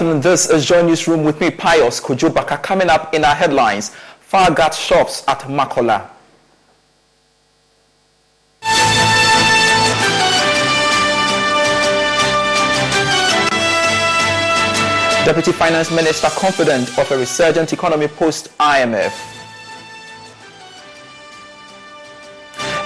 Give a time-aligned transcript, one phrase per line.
[0.00, 0.22] Afternoon.
[0.22, 2.62] This is Joy Newsroom with me, Pius Kojobaka.
[2.62, 3.90] Coming up in our headlines,
[4.20, 6.08] fire shops at Makola.
[15.26, 19.12] Deputy Finance Minister confident of a resurgent economy post IMF.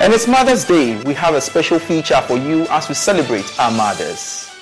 [0.01, 1.01] And it's Mother's Day.
[1.05, 4.54] We have a special feature for you as we celebrate our mothers.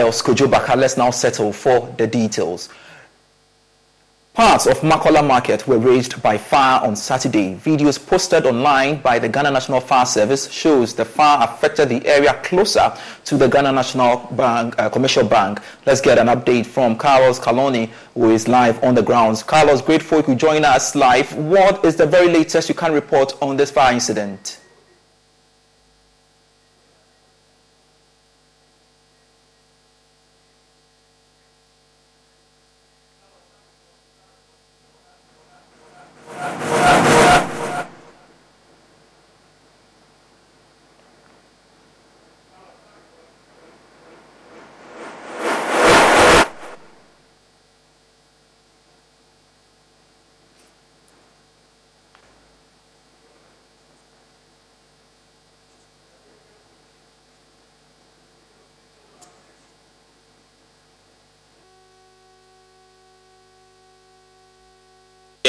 [0.00, 0.76] Pius Kojobaka.
[0.76, 2.70] Let's now settle for the details.
[4.32, 7.54] Parts of Makola Market were razed by fire on Saturday.
[7.56, 12.32] Videos posted online by the Ghana National Fire Service shows the fire affected the area
[12.42, 12.90] closer
[13.26, 15.60] to the Ghana National Bank, uh, Commercial Bank.
[15.84, 19.42] Let's get an update from Carlos Calony, who is live on the grounds.
[19.42, 21.36] Carlos, grateful you join us live.
[21.36, 24.59] What is the very latest you can report on this fire incident?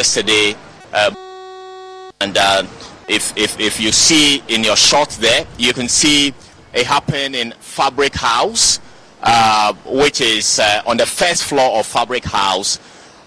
[0.01, 0.56] Yesterday,
[0.94, 1.13] uh,
[2.22, 2.63] and uh,
[3.07, 6.34] if, if if you see in your shot there, you can see
[6.73, 8.79] it happened in Fabric House,
[9.22, 12.79] uh, which is uh, on the first floor of Fabric House,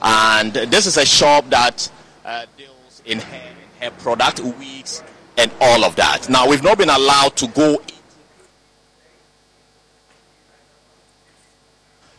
[0.02, 1.88] and this is a shop that
[2.24, 5.04] uh, deals in hair, in hair product, wigs,
[5.38, 6.28] and all of that.
[6.28, 7.80] Now we've not been allowed to go.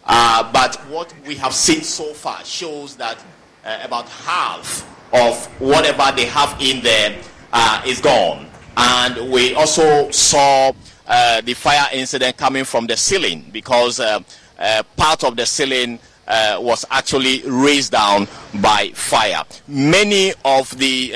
[0.06, 3.18] Uh, but what we have seen so far shows that
[3.66, 4.84] uh, about half
[5.14, 7.18] of whatever they have in there
[7.52, 8.48] uh, is gone.
[8.78, 10.72] And we also saw
[11.08, 14.20] uh, the fire incident coming from the ceiling because uh,
[14.60, 18.28] uh, part of the ceiling uh, was actually raised down
[18.62, 19.44] by fire.
[19.68, 21.14] Many of the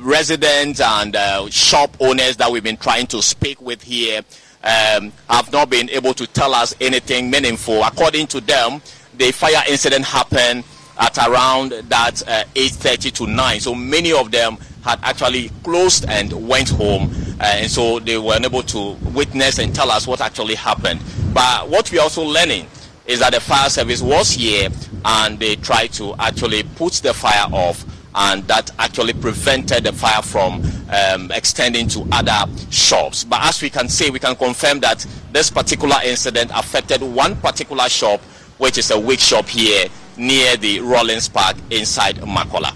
[0.00, 1.16] residents and
[1.52, 4.22] shop owners that we've been trying to speak with here
[4.62, 7.82] um, have not been able to tell us anything meaningful.
[7.82, 8.80] According to them,
[9.16, 10.64] the fire incident happened
[10.98, 13.60] at around that uh, 8.30 to 9.
[13.60, 17.10] So many of them had actually closed and went home.
[17.40, 21.00] Uh, and so they were unable to witness and tell us what actually happened.
[21.34, 22.66] But what we're also learning
[23.06, 24.68] is that the fire service was here
[25.04, 27.84] and they tried to actually put the fire off
[28.14, 33.24] and that actually prevented the fire from um, extending to other shops.
[33.24, 37.88] But as we can say, we can confirm that this particular incident affected one particular
[37.90, 38.20] shop,
[38.56, 42.74] which is a wig shop here near the Rawlings Park inside Makola.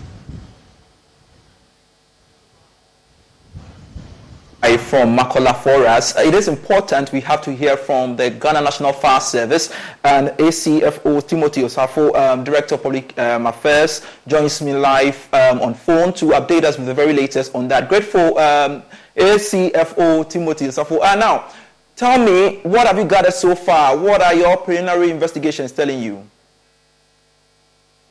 [4.91, 8.93] From Makola for us, it is important we have to hear from the Ghana National
[8.93, 15.29] Fire Service and ACFO Timothy Osafo, um, Director of Public um, Affairs, joins me live
[15.33, 17.89] um, on phone to update us with the very latest on that.
[17.89, 18.83] Grateful um,
[19.17, 21.01] ACFO Timothy Osafo.
[21.01, 21.53] Uh, now,
[21.95, 23.97] tell me, what have you gathered so far?
[23.97, 26.27] What are your preliminary investigations telling you?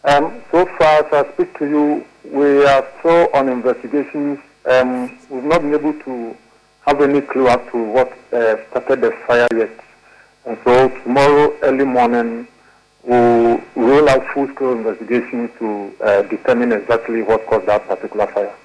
[0.03, 4.39] Um, so far, as I speak to you, we are still on investigations.
[4.65, 6.37] Um, we've not been able to
[6.85, 9.71] have any clue as to what uh, started the fire yet.
[10.45, 12.47] And so tomorrow, early morning,
[13.03, 18.55] we'll roll out full-scale investigations to uh, determine exactly what caused that particular fire.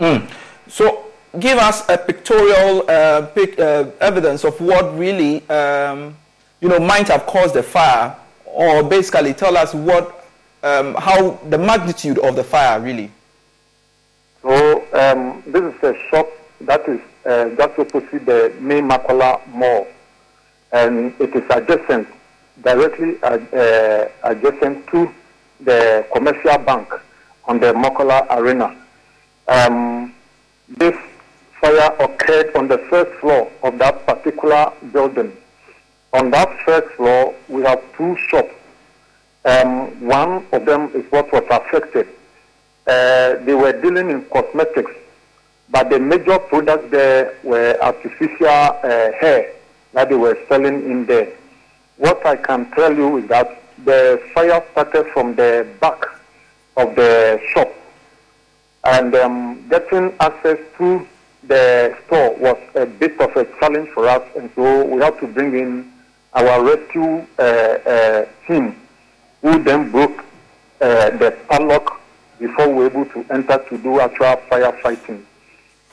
[0.00, 0.30] Mm.
[0.66, 1.04] So
[1.38, 6.16] give us a pictorial uh, pic, uh, evidence of what really, um,
[6.60, 10.23] you know, might have caused the fire, or basically tell us what
[10.64, 13.10] um, how the magnitude of the fire really?
[14.42, 16.28] So um, this is a shop
[16.62, 19.86] that is uh, just opposite the main Makola Mall,
[20.72, 22.08] and it is adjacent,
[22.62, 25.12] directly uh, adjacent to
[25.60, 26.88] the commercial bank
[27.44, 28.74] on the Makola Arena.
[29.46, 30.14] Um,
[30.68, 30.96] this
[31.60, 35.36] fire occurred on the first floor of that particular building.
[36.14, 38.54] On that first floor, we have two shops
[39.44, 42.08] um, one of them is what was affected.
[42.86, 44.92] Uh, they were dealing in cosmetics,
[45.70, 49.52] but the major products there were artificial uh, hair,
[49.92, 51.28] that they were selling in there.
[51.96, 56.04] What I can tell you is that the fire started from the back
[56.76, 57.72] of the shop,
[58.84, 61.06] and um, getting access to
[61.46, 65.26] the store was a bit of a challenge for us, and so we had to
[65.26, 65.92] bring in
[66.32, 68.74] our rescue uh, uh, team,
[69.44, 70.24] who then broke
[70.80, 72.00] uh, the padlock
[72.38, 75.22] before we were able to enter to do actual firefighting.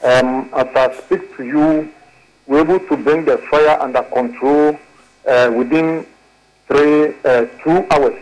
[0.04, 1.92] Um, as I speak to you,
[2.48, 4.80] we were able to bring the fire under control
[5.28, 6.06] uh, within
[6.70, 8.18] three, uh, two hours.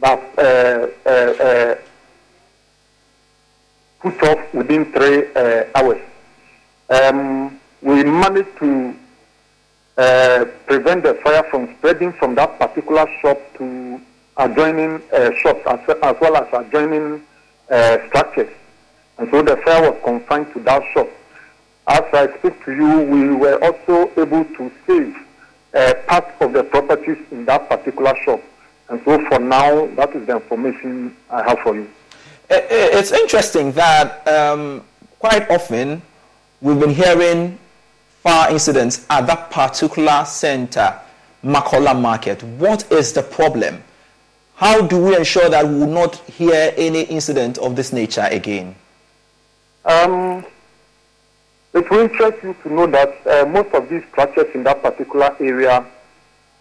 [0.00, 1.74] But uh, uh, uh,
[4.00, 6.02] put off within three uh, hours.
[6.90, 8.96] Um, we managed to
[10.66, 14.00] prevent the fire from spreading from that particular shop to
[14.36, 17.24] adjoining uh, shops as, as well as adjoining
[17.70, 18.50] uh, structures.
[19.18, 21.08] And so the fire was confined to that shop.
[21.86, 25.16] As I speak to you, we were also able to save
[25.74, 28.40] uh, part of the properties in that particular shop.
[28.88, 31.88] And so for now, that is the information I have for you.
[32.50, 34.84] It's interesting that um,
[35.18, 36.02] quite often
[36.60, 37.58] we've been hearing
[38.22, 40.98] fire incidents at that particular center,
[41.44, 42.42] Makola Market.
[42.42, 43.82] What is the problem?
[44.64, 48.74] How do we ensure that we will not hear any incident of this nature again?
[49.84, 50.42] Um,
[51.74, 55.36] it will interest you to know that uh, most of these structures in that particular
[55.38, 55.84] area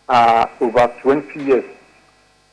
[0.09, 1.63] are over 20 years.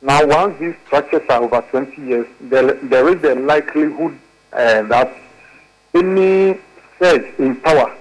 [0.01, 4.17] Now, once these structures are over 20 years, there, there is a likelihood
[4.53, 5.13] uh, that
[5.93, 6.57] any
[6.97, 7.93] surge in power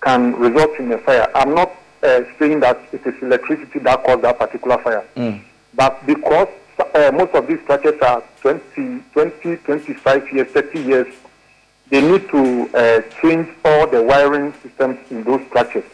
[0.00, 1.28] can result in a fire.
[1.34, 1.72] I'm not
[2.04, 5.40] uh, saying that it is electricity that caused that particular fire, Mm.
[5.74, 6.46] but because
[6.78, 11.14] uh, most of these structures are 20, 20, 25 years, 30 years,
[11.90, 15.84] they need to uh, change all the wiring systems in those structures.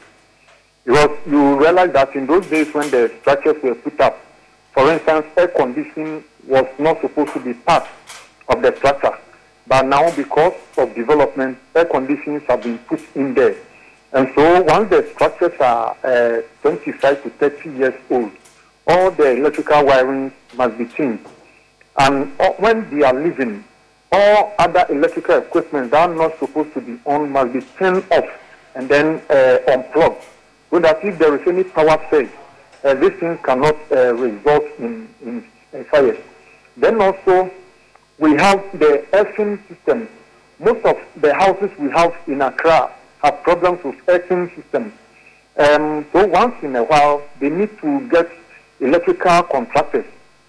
[0.84, 4.18] Because you realize that in those days when the structures were put up,
[4.72, 7.86] for instance, air conditioning was not supposed to be part
[8.48, 9.16] of the structure.
[9.66, 13.56] But now, because of development, air conditionings have been put in there.
[14.12, 18.32] And so, once the structures are uh, 25 to 30 years old,
[18.86, 21.26] all the electrical wiring must be changed.
[21.98, 23.64] And uh, when they are leaving,
[24.12, 28.28] all other electrical equipment that are not supposed to be on must be turned off
[28.74, 30.24] and then uh, unplugged.
[30.70, 32.30] So that if there is any power surge,
[32.84, 36.18] uh, this thing cannot uh, result in, in, in fires.
[36.76, 37.50] Then also,
[38.18, 40.08] we have the earthing system.
[40.58, 42.92] Most of the houses we have in Accra
[43.22, 44.92] have problems with earthing systems.
[45.56, 48.30] Um, so once in a while, they need to get
[48.80, 50.06] electrical contractors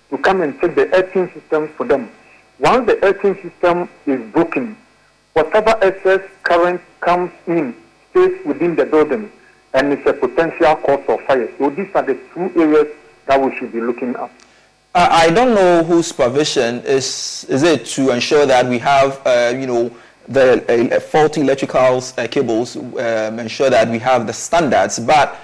[0.10, 2.10] to come and check the earthing system for them.
[2.60, 4.78] Once the earthing system is broken,
[5.34, 7.76] whatever excess current comes in
[8.10, 9.32] stays within the building
[9.74, 11.50] and it's a potential cause of fire.
[11.58, 12.88] So these are the two areas
[13.26, 14.32] that we should be looking at.
[14.94, 17.46] I I don't know whose supervision is.
[17.50, 19.92] Is it to ensure that we have, uh, you know,
[20.28, 25.00] the uh, faulty electrical uh, cables, um, ensure that we have the standards.
[25.00, 25.38] But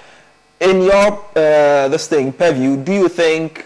[0.59, 3.65] in your uh, this thing purview, do you think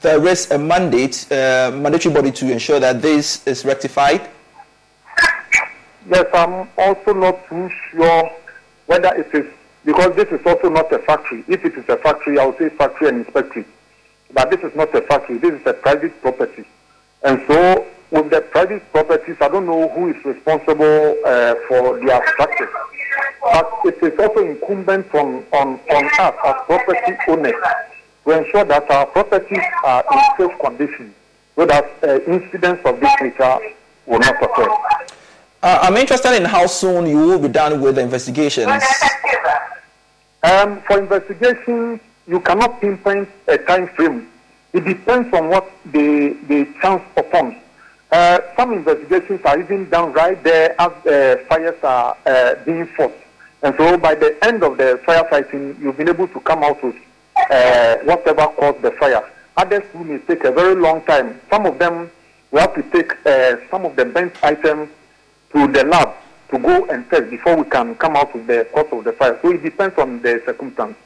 [0.00, 4.28] there is a mandate, uh, mandatory body to ensure that this is rectified?
[6.08, 8.30] Yes, I'm also not too sure
[8.86, 9.52] whether it is
[9.84, 11.44] because this is also not a factory.
[11.48, 13.64] If it is a factory, I would say factory and inspectory.
[14.32, 15.38] But this is not a factory.
[15.38, 16.64] This is a private property.
[17.22, 22.26] And so, with the private properties, I don't know who is responsible uh, for their
[22.28, 22.68] structures.
[23.42, 27.54] But it is also incumbent on, on, on us as property owners
[28.24, 31.14] to ensure that our properties are in safe condition
[31.54, 33.58] so that uh, incidents of this nature
[34.06, 34.68] will not occur.
[35.62, 38.82] Uh, I'm interested in how soon you will be done with the investigations.
[40.42, 44.28] Um, for investigation, you cannot pinpoint a time frame.
[44.72, 47.56] It depends on what the, the chance upon.
[48.12, 53.14] Uh, some investigations are even done right there as uh, fires are uh, being fought.
[53.62, 56.94] And so by the end of the firefighting, you've been able to come out with
[57.50, 59.28] uh, whatever caused the fire.
[59.56, 61.40] Others who may take a very long time.
[61.50, 62.10] Some of them
[62.50, 64.88] will have to take uh, some of the burnt items
[65.52, 66.14] to the lab
[66.50, 69.38] to go and test before we can come out with the cause of the fire.
[69.42, 70.96] So it depends on the circumstance.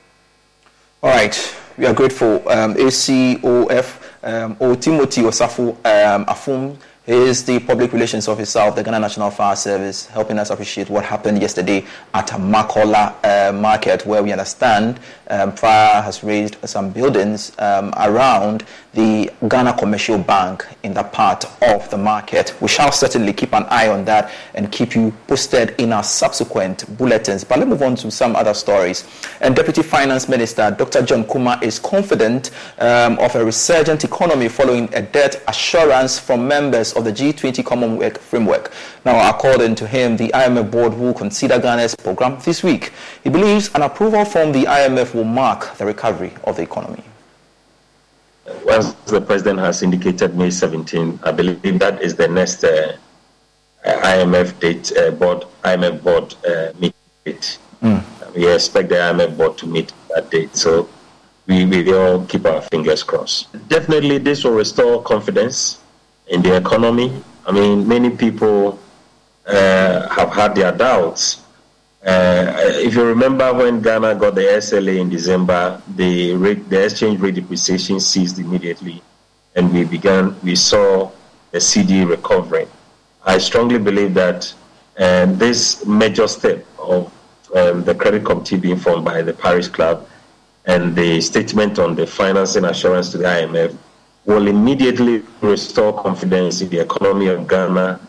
[1.03, 2.47] All right, we are grateful.
[2.47, 6.77] Um, ACOF um, or Timothy Osafo um, Affum
[7.11, 11.05] Is the public relations officer of the Ghana National Fire Service, helping us appreciate what
[11.05, 16.91] happened yesterday at a Makola uh, Market, where we understand um, fire has raised some
[16.91, 22.55] buildings um, around the Ghana Commercial Bank in that part of the market.
[22.61, 26.97] We shall certainly keep an eye on that and keep you posted in our subsequent
[26.99, 27.45] bulletins.
[27.45, 29.07] But let's move on to some other stories.
[29.41, 31.03] And Deputy Finance Minister Dr.
[31.03, 36.93] John Kumah is confident um, of a resurgent economy following a debt assurance from members
[36.95, 38.73] of the G20 Commonwealth Framework.
[39.05, 42.93] Now, according to him, the IMF board will consider Ghana's program this week.
[43.23, 47.05] He believes an approval from the IMF will mark the recovery of the economy.
[48.65, 52.97] Once the president has indicated May 17, I believe that is the next uh,
[53.85, 57.59] IMF date, uh, board, IMF board uh, meet date.
[57.83, 58.03] Mm.
[58.35, 60.55] We expect the IMF board to meet that date.
[60.57, 60.89] So
[61.47, 63.49] we, we all keep our fingers crossed.
[63.69, 65.81] Definitely, this will restore confidence
[66.29, 67.23] in the economy.
[67.47, 68.79] I mean, many people
[69.47, 71.40] uh, have had their doubts.
[72.05, 77.21] Uh, if you remember when Ghana got the SLA in December, the rate, the exchange
[77.21, 79.03] rate depreciation ceased immediately,
[79.55, 80.35] and we began.
[80.43, 81.11] We saw
[81.51, 82.69] the cedi recovering.
[83.25, 84.53] I strongly believe that
[84.99, 87.13] uh, this major step of
[87.55, 90.09] um, the credit committee being formed by the Paris Club
[90.65, 93.77] and the statement on the financing assurance to the IMF
[94.25, 98.01] will immediately restore confidence in the economy of Ghana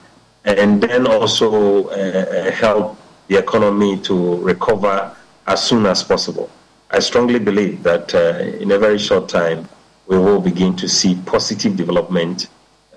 [0.46, 2.98] and then also uh, uh, help
[3.32, 5.16] the economy to recover
[5.48, 6.50] as soon as possible.
[6.90, 9.70] I strongly believe that uh, in a very short time
[10.08, 12.50] we will begin to see positive development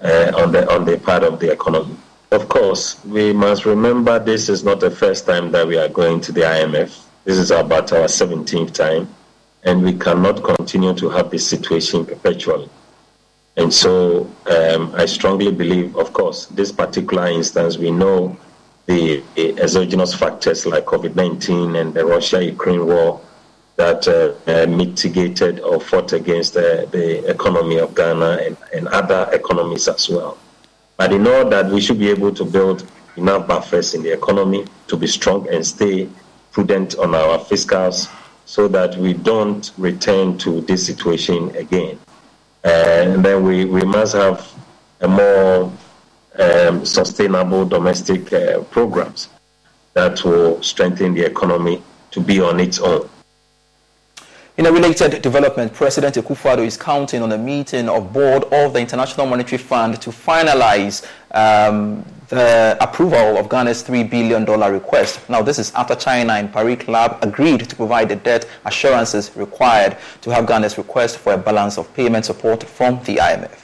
[0.02, 1.96] uh, on the on the part of the economy.
[2.32, 6.20] Of course, we must remember this is not the first time that we are going
[6.22, 6.90] to the IMF.
[7.24, 9.06] This is about our 17th time,
[9.62, 12.68] and we cannot continue to have this situation perpetually.
[13.56, 18.36] And so um, I strongly believe, of course, this particular instance, we know
[18.86, 23.20] the, exogenous factors like COVID 19 and the Russia Ukraine war
[23.76, 29.28] that uh, uh, mitigated or fought against uh, the economy of Ghana and, and other
[29.32, 30.38] economies as well.
[30.96, 32.86] But in order that we should be able to build
[33.16, 36.08] enough buffers in the economy to be strong and stay
[36.52, 38.08] prudent on our fiscals
[38.44, 41.98] so that we don't return to this situation again
[42.64, 44.50] and then we, we must have
[45.02, 45.70] a more
[46.38, 49.28] um, sustainable domestic uh, programs
[49.94, 53.08] that will strengthen the economy to be on its own.
[54.56, 58.78] In a related development, President Akufo-Addo is counting on a meeting of board of the
[58.78, 65.28] International Monetary Fund to finalize um, the approval of Ghana's $3 billion request.
[65.28, 69.96] Now, this is after China and Paris Club agreed to provide the debt assurances required
[70.20, 73.63] to have Ghana's request for a balance of payment support from the IMF.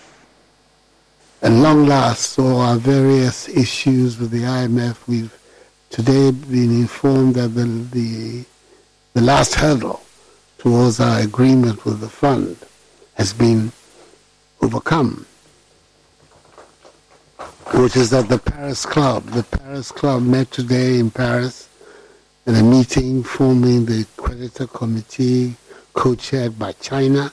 [1.42, 5.34] At long last, so our various issues with the IMF, we've
[5.88, 8.44] today been informed that the, the,
[9.14, 10.02] the last hurdle
[10.58, 12.58] towards our agreement with the fund
[13.14, 13.72] has been
[14.60, 15.24] overcome,
[17.72, 21.70] which is that the Paris Club, the Paris Club met today in Paris
[22.44, 25.54] in a meeting forming the creditor committee
[25.94, 27.32] co-chaired by China,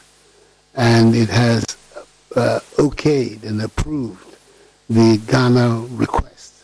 [0.76, 1.77] and it has
[2.38, 4.38] uh, okayed and approved
[4.90, 6.64] the Ghana request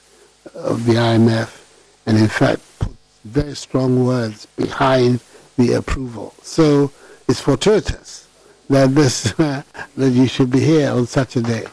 [0.54, 1.62] of the IMF,
[2.06, 5.20] and in fact put very strong words behind
[5.58, 6.34] the approval.
[6.44, 6.92] So
[7.28, 8.28] it's fortuitous
[8.70, 9.66] that this that
[9.98, 11.66] you should be here on such a day.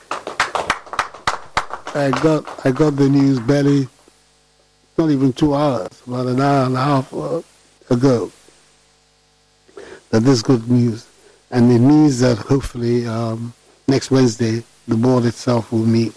[1.95, 3.89] I got I got the news barely
[4.97, 7.41] not even two hours, about an hour and a half uh,
[7.89, 8.31] ago.
[10.11, 11.07] That this good news,
[11.51, 13.55] and it means that hopefully um,
[13.91, 16.15] next Wednesday the board itself will meet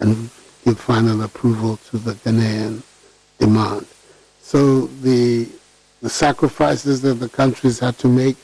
[0.00, 0.30] and
[0.64, 2.82] give final approval to the Ghanaian
[3.38, 3.86] demand.
[4.40, 5.48] So the
[6.02, 8.36] the sacrifices that the countries had to make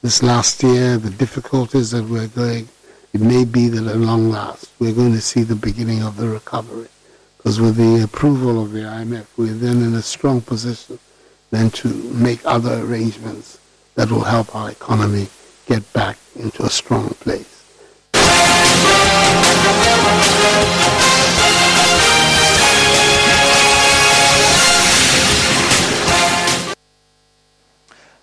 [0.00, 2.68] this last year, the difficulties that we're going,
[3.12, 6.28] it may be that at long last we're going to see the beginning of the
[6.28, 6.88] recovery.
[7.36, 10.98] Because with the approval of the IMF, we're then in a strong position
[11.50, 13.58] then to make other arrangements
[13.96, 15.28] that will help our economy
[15.66, 17.59] get back into a strong place.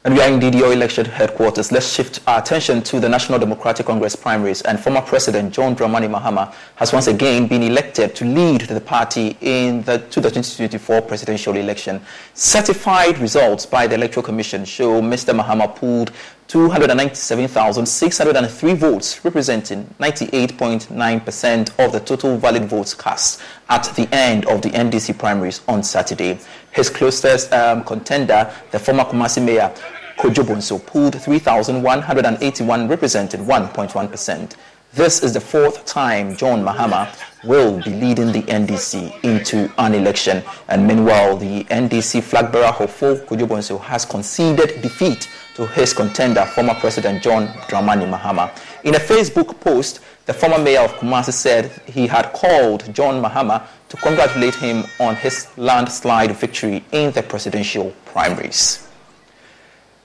[0.08, 1.70] And we are in your election headquarters.
[1.70, 4.62] Let's shift our attention to the National Democratic Congress primaries.
[4.62, 9.36] And former President John Dramani Mahama has once again been elected to lead the party
[9.42, 12.00] in the 2024 presidential election.
[12.36, 15.38] Certified results by the Electoral Commission show Mr.
[15.38, 16.14] Mahama pulled
[16.48, 24.70] 297,603 votes, representing 98.9% of the total valid votes cast at the end of the
[24.70, 26.40] NDC primaries on Saturday.
[26.72, 29.74] His closest um, contender, the former Kumasi mayor,
[30.18, 34.56] Kojo Bonsu, pulled 3,181, representing 1.1%.
[34.94, 37.10] This is the fourth time John Mahama
[37.44, 40.42] will be leading the NDC into an election.
[40.70, 46.46] And meanwhile, the NDC flag bearer Hofo Kojo Bonsu has conceded defeat to his contender,
[46.46, 48.52] former President John Dramani Mahama.
[48.84, 53.66] In a Facebook post, the former mayor of Kumasi said he had called John Mahama
[53.90, 58.87] to congratulate him on his landslide victory in the presidential primaries.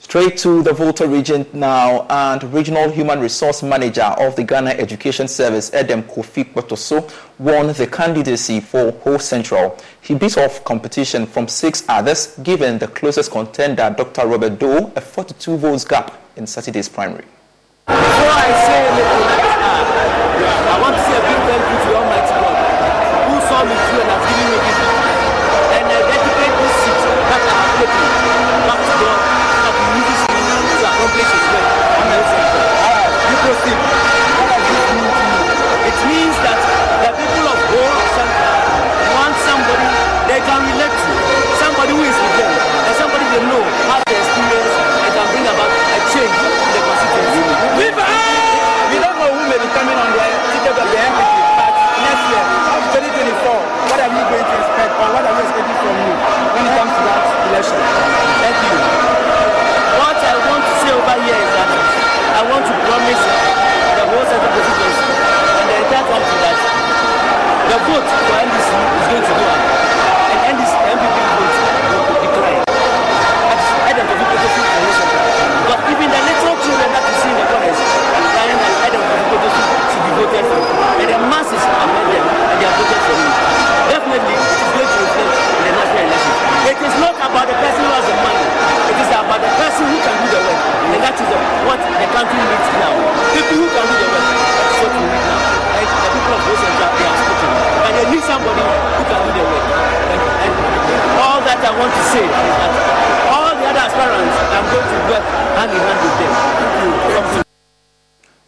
[0.03, 5.27] Straight to the Volta region now, and Regional Human Resource Manager of the Ghana Education
[5.27, 9.79] Service, Edem Kofi Potoso, won the candidacy for Ho Central.
[10.03, 14.27] He beat off competition from six others, giving the closest contender, Dr.
[14.27, 17.25] Robert Doe, a 42 votes gap in Saturday's primary.
[67.83, 69.59] The vote for NDC is going to go up.
[70.31, 72.63] And NDC, NPP vote will decline.
[72.63, 75.09] That's Adam Kofi Potosi coalition.
[75.67, 79.03] But even the little children that you see in the corners are crying that Adam
[79.03, 80.63] Kofi Potosi should be voted for.
[81.03, 83.27] And the masses have met them and they have voted for me.
[83.91, 86.35] Definitely, it is going to reflect in the national election.
[86.71, 88.47] It is not about the person who has the money.
[88.95, 90.61] It is about the person who can do the work.
[90.87, 91.29] And that is
[91.67, 92.95] what the country needs now.
[93.35, 94.27] People who can do the work.
[94.55, 95.43] That's what we need now.
[95.83, 97.51] And the people of Rose Central, they are spoken.
[97.83, 99.67] And they need somebody who can do the work.
[100.13, 100.53] And, and
[101.19, 102.73] all that I want to say is that
[103.35, 105.25] all the other aspirants, I'm going to work
[105.59, 106.33] hand in hand with them.
[106.63, 107.43] Thank you.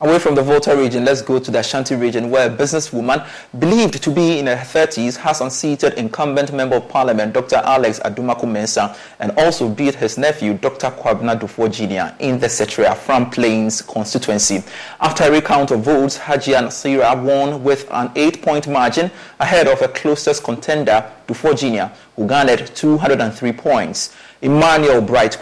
[0.05, 4.03] Away from the Volta region, let's go to the Ashanti region, where a businesswoman believed
[4.03, 7.57] to be in her 30s has unseated incumbent Member of Parliament Dr.
[7.57, 10.91] Alex Adomako Mensah and also beat his nephew Dr.
[10.93, 12.17] Kwabena Duffuor Jr.
[12.25, 14.65] in the Sekyere Afram Plains constituency.
[14.99, 19.11] After a recount of votes, Hajia Nasira won with an eight-point margin
[19.41, 24.17] ahead of her closest contender, Duffuor Jr., who garnered 203 points.
[24.45, 25.39] Emmanuel Bright.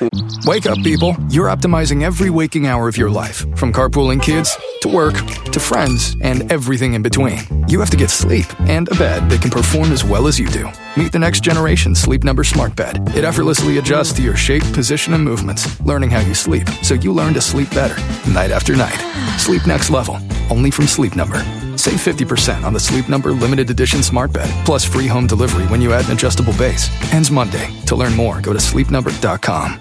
[0.46, 1.16] Wake up, people.
[1.28, 5.14] You're optimizing every waking hour of your life, from carpooling kids to work
[5.50, 7.38] to friends and everything in between.
[7.68, 10.48] You have to get sleep and a bed that can perform as well as you
[10.48, 10.68] do.
[10.96, 13.08] Meet the next generation Sleep Number Smart Bed.
[13.16, 17.12] It effortlessly adjusts to your shape, position, and movements, learning how you sleep so you
[17.12, 17.96] learn to sleep better
[18.30, 18.98] night after night.
[19.38, 20.16] Sleep next level,
[20.48, 21.42] only from Sleep Number.
[21.82, 25.80] Save 50% on the Sleep Number limited edition smart bed, plus free home delivery when
[25.80, 26.88] you add an adjustable base.
[27.12, 27.74] Ends Monday.
[27.86, 29.80] To learn more, go to sleepnumber.com.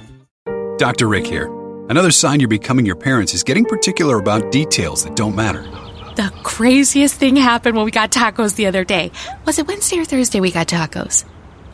[0.79, 1.07] Dr.
[1.07, 1.45] Rick here.
[1.91, 5.61] Another sign you're becoming your parents is getting particular about details that don't matter.
[6.15, 9.11] The craziest thing happened when we got tacos the other day.
[9.45, 11.23] Was it Wednesday or Thursday we got tacos?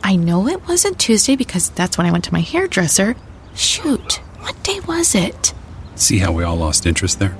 [0.04, 3.16] I know it wasn't Tuesday because that's when I went to my hairdresser.
[3.54, 5.54] Shoot, what day was it?
[5.94, 7.34] See how we all lost interest there?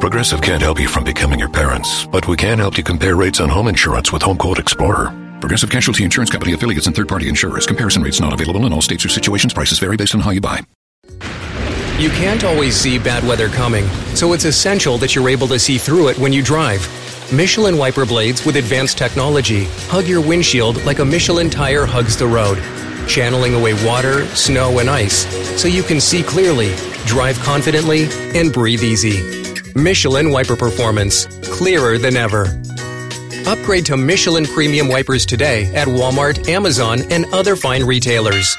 [0.00, 3.40] Progressive can't help you from becoming your parents, but we can help you compare rates
[3.40, 5.14] on home insurance with Home Quote Explorer.
[5.40, 7.66] Progressive Casualty Insurance Company affiliates and third-party insurers.
[7.66, 9.54] Comparison rates not available in all states or situations.
[9.54, 10.60] Prices vary based on how you buy.
[11.98, 15.78] You can't always see bad weather coming, so it's essential that you're able to see
[15.78, 16.80] through it when you drive.
[17.32, 22.26] Michelin wiper blades with advanced technology hug your windshield like a Michelin tire hugs the
[22.26, 22.56] road,
[23.06, 25.26] channeling away water, snow, and ice
[25.60, 26.74] so you can see clearly,
[27.06, 29.39] drive confidently, and breathe easy.
[29.74, 32.60] Michelin wiper performance, clearer than ever.
[33.46, 38.56] Upgrade to Michelin premium wipers today at Walmart, Amazon, and other fine retailers.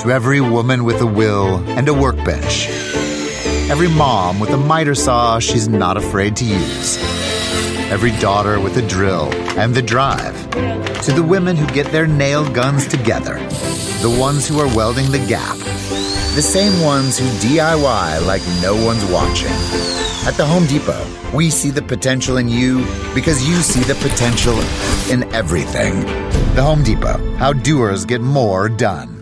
[0.00, 2.66] To every woman with a will and a workbench,
[3.70, 6.98] every mom with a miter saw she's not afraid to use,
[7.90, 10.34] every daughter with a drill and the drive,
[11.04, 13.34] to the women who get their nail guns together,
[14.02, 15.56] the ones who are welding the gap,
[16.34, 19.52] the same ones who DIY like no one's watching.
[20.24, 24.58] At the Home Depot, we see the potential in you because you see the potential
[25.10, 26.00] in everything.
[26.54, 29.21] The Home Depot, how doers get more done.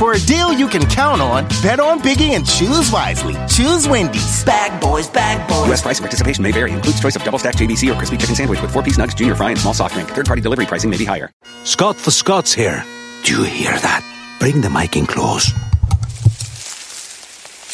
[0.00, 3.34] For a deal you can count on, bet on Biggie and choose wisely.
[3.46, 4.42] Choose Wendy's.
[4.44, 5.66] Bag boys, bag boys.
[5.66, 5.82] U.S.
[5.82, 6.72] price and participation may vary.
[6.72, 9.34] Includes choice of double stack JBC or crispy chicken sandwich with four piece nugs, junior
[9.34, 10.08] fry, and small soft drink.
[10.08, 11.30] Third party delivery pricing may be higher.
[11.64, 12.82] Scott for Scots here.
[13.24, 14.02] Do you hear that?
[14.40, 15.52] Bring the mic in close.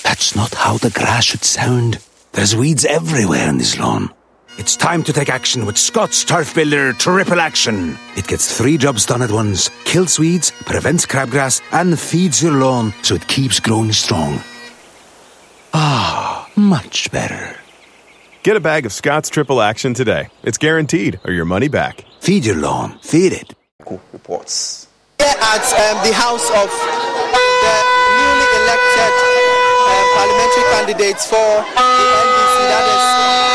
[0.02, 2.00] That's not how the grass should sound.
[2.32, 4.12] There's weeds everywhere in this lawn.
[4.58, 7.98] It's time to take action with Scott's Turf Builder Triple Action.
[8.16, 12.94] It gets three jobs done at once kills weeds, prevents crabgrass, and feeds your lawn
[13.02, 14.40] so it keeps growing strong.
[15.74, 17.56] Ah, much better.
[18.42, 20.28] Get a bag of Scott's Triple Action today.
[20.42, 22.04] It's guaranteed, or your money back.
[22.20, 22.98] Feed your lawn.
[23.02, 23.54] Feed it.
[24.12, 24.88] Reports.
[25.18, 27.76] Here at um, the house of the
[28.16, 29.12] newly elected
[29.84, 33.45] um, parliamentary candidates for the NDC, that is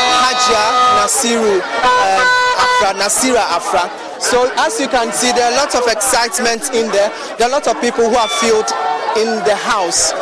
[0.50, 2.22] Nasiru um,
[2.58, 3.84] Afra, Nasira Afra.
[4.18, 7.10] So as you can see, there are lots of excitement in there.
[7.38, 8.70] There are lots of people who are filled
[9.18, 10.12] in the house.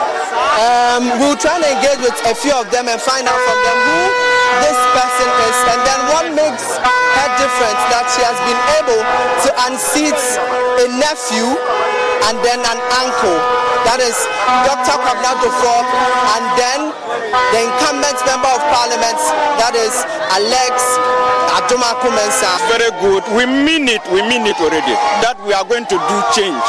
[0.61, 3.79] Um, we'll try and engage with a few of them and find out from them
[3.81, 4.01] who
[4.61, 9.01] this person is and then what makes her different that she has been able
[9.47, 10.19] to unseat
[10.85, 11.55] a nephew
[12.29, 13.39] and then an uncle.
[13.89, 14.15] That is
[14.69, 15.01] Dr.
[15.01, 15.83] Kwabena Duffuor
[16.37, 16.81] and then
[17.51, 19.19] the incumbent member of parliament,
[19.57, 19.95] that is
[20.37, 20.75] Alex
[21.57, 22.61] Adomako Mensah.
[22.69, 23.25] Very good.
[23.33, 24.05] We mean it.
[24.13, 24.95] We mean it already.
[25.25, 26.61] That we are going to do change.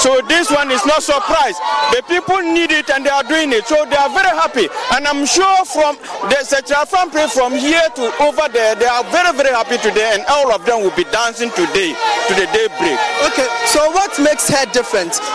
[0.00, 1.56] So this one is not surprise.
[1.92, 3.66] The people need it and they are doing it.
[3.68, 4.66] So they are very happy.
[4.96, 5.96] And I'm sure from
[6.32, 10.24] the Central Family from here to over there, they are very, very happy today and
[10.28, 12.98] all of them will be dancing today to the daybreak.
[13.28, 14.85] Okay, so what makes her different?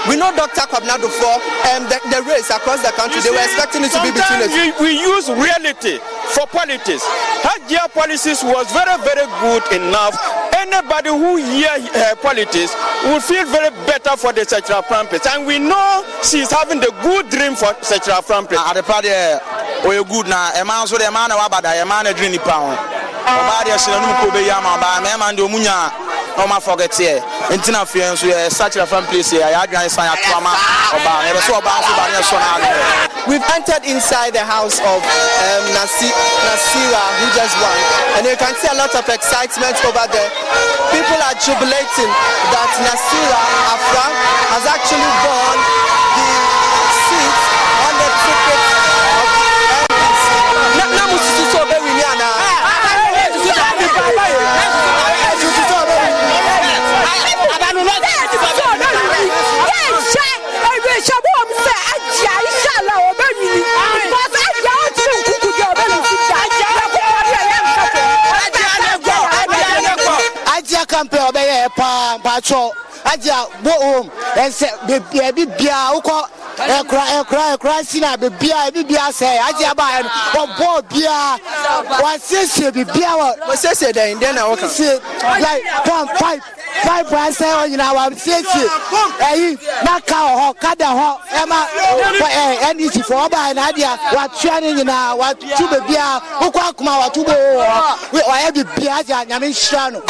[0.07, 0.63] We know Dr.
[0.71, 1.37] Kwabena Duffuor
[1.75, 4.11] and the, the race across the country, You they were see, expecting it to be
[4.15, 4.83] between the sometimes two.
[4.83, 5.99] we, we use reality
[6.31, 7.03] for politics.
[7.43, 10.15] Her year policies was very, very good enough.
[10.55, 12.71] Anybody who hear her politics
[13.03, 15.25] will feel very better for the Central Prampet.
[15.27, 18.57] And we know she's having the good dream for Central Prampet.
[18.57, 19.41] adepa deɛ
[19.83, 22.71] ɔyɛ good na ɛma nso deɛ ɛma na waba da ɛma na dwene nipa ho
[22.71, 25.91] ɔbaa deɛ hyerɛ no mu kɔ bɛyi ama ɔbaa mɛma deɛ ɔmu nya
[26.37, 30.51] na ɔma fɔgɛteɛ nti afei nso yɛ sakyerɛ fam place yɛ yɛadwane san yɛato ama
[30.95, 32.69] ɔbaa na yɛbɛ sɛ ɔbaa nso ba ne yɛsɔ no ade
[33.27, 36.09] We've entered inside the house of um, Nasi,
[36.41, 37.77] Nasira, who just won,
[38.17, 40.29] and you can see a lot of excitement over there.
[40.89, 42.11] People are jubilating
[42.49, 43.41] that Nasira
[43.77, 44.05] Afra
[44.57, 45.90] has actually won
[70.91, 72.61] campaign ɔbɛyɛ yɛ paa mpatsɔ
[73.05, 73.33] agye
[73.63, 74.09] bo home.
[74.35, 79.65] Ɛnsɛ beebi ɛbi bia wokɔ ɛkura ɛkura ɛkura si na bebia ebi bia sɛ agye
[79.69, 80.09] aba yɛ no
[80.45, 81.37] wɔbɔ bia.
[82.01, 83.39] Wɔasiesie bibia wɔ.
[83.47, 84.67] wɔsiesie dɛn dɛn na wɔka.
[84.69, 85.01] siesie
[85.41, 86.41] like pump pipe
[86.83, 88.67] pipe asɛ hɔ nyinaa wɔasiesie
[89.19, 91.59] ɛyi n'aka wɔ hɔ kada hɔ ɛma
[92.21, 97.31] ɛ ndc fɔ ɔba yɛ n'adeɛ wɔatua ne nyinaa wɔatu bebia wokɔ akoma wɔatu bo
[97.33, 97.65] wɔ
[98.13, 100.01] hɔ ɔyɛ bibia agye nyame nhyira no.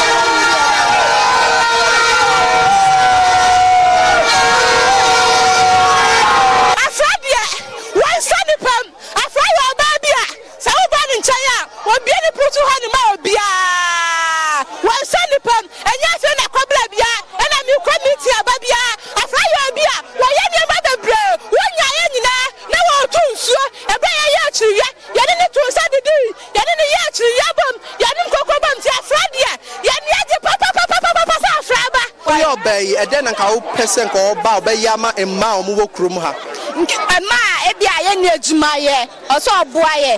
[11.86, 17.12] Obia ne putu hɔ ne ma obiaa wɔnsa nipa m ɛnyɛ afei na kɔbla bia.
[17.42, 18.82] Ɛna mekɔ meti aba bia.
[19.22, 23.64] Afra yɛ obi a wɔyɛ nneɛma bebree wonya yɛ nyinaa na wɔɔto nsuo.
[23.94, 26.18] Ɛberɛ yɛyɛ akyiriwiɛ yɛde ne to nsa didi.
[26.56, 27.76] Yɛde ne yɛ akyiriwiɛ bom.
[28.04, 29.52] Yɛde nkɔkɔ bom nti afra deɛ
[29.88, 32.04] yɛne agye papapapapapa sɛ afra ba.
[32.28, 35.60] Woyɛ ɔbaa yi ɛdɛn na nka wopɛ sɛ nka ɔba a ɔbɛyɛ ama mmaa a
[35.64, 36.32] ɔmowɔ kurom ha.
[36.72, 38.98] Ɛma a ebi a yɛni adwuma yɛ
[39.30, 40.14] ɔsɛ ɔboa yɛ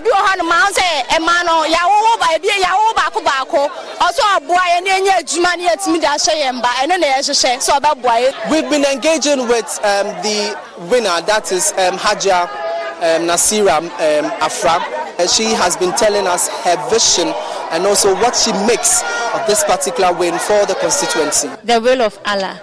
[0.00, 3.60] ebi wɔ hɔ nom ahụ sɛ ɛma no yɛawowo ba ebi yɛawowo baako baako
[4.06, 7.58] ɔsɛ ɔboa yɛ ne ɛnyɛ adwuma ne yɛtumi de ahyɛ yɛn ba ɛno na yɛhyehyɛ
[7.60, 10.56] sɛ ɔbɛboa yɛ We've been engaging with um, the
[10.90, 14.80] winner, that is um, Hajia um, Nasira um, Afra.
[15.28, 17.28] She has been telling us her vision
[17.72, 19.02] and also what she makes
[19.34, 21.48] of this particular win for the constituency.
[21.64, 22.58] the will of Allah.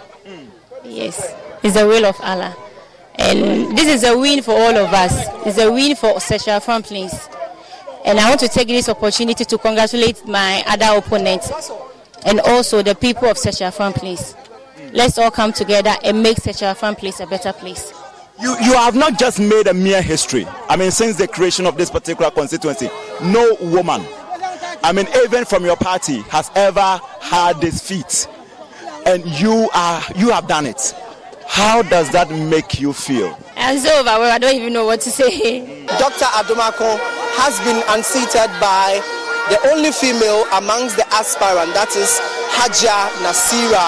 [0.83, 2.55] Yes, it's the will of Allah.
[3.19, 5.27] And this is a win for all of us.
[5.45, 7.13] It's a win for sexual families.
[8.05, 11.43] And I want to take this opportunity to congratulate my other opponent,
[12.25, 14.35] and also the people of Sechafan Place.
[14.93, 17.91] Let's all come together and make Sechafan Place a better place.
[18.39, 20.45] You, you have not just made a mere history.
[20.69, 22.89] I mean, since the creation of this particular constituency,
[23.21, 24.05] no woman,
[24.83, 28.27] I mean, even from your party, has ever had this feat.
[29.05, 30.93] And you are you have done it.
[31.47, 33.37] How does that make you feel?
[33.55, 34.31] I'm so overwhelmed.
[34.31, 35.85] I don't even know what to say.
[35.97, 36.25] Dr.
[36.37, 36.99] Adomako
[37.39, 39.01] has been unseated by
[39.49, 42.19] the only female amongst the aspirant, that is
[42.51, 43.87] Haja Nasira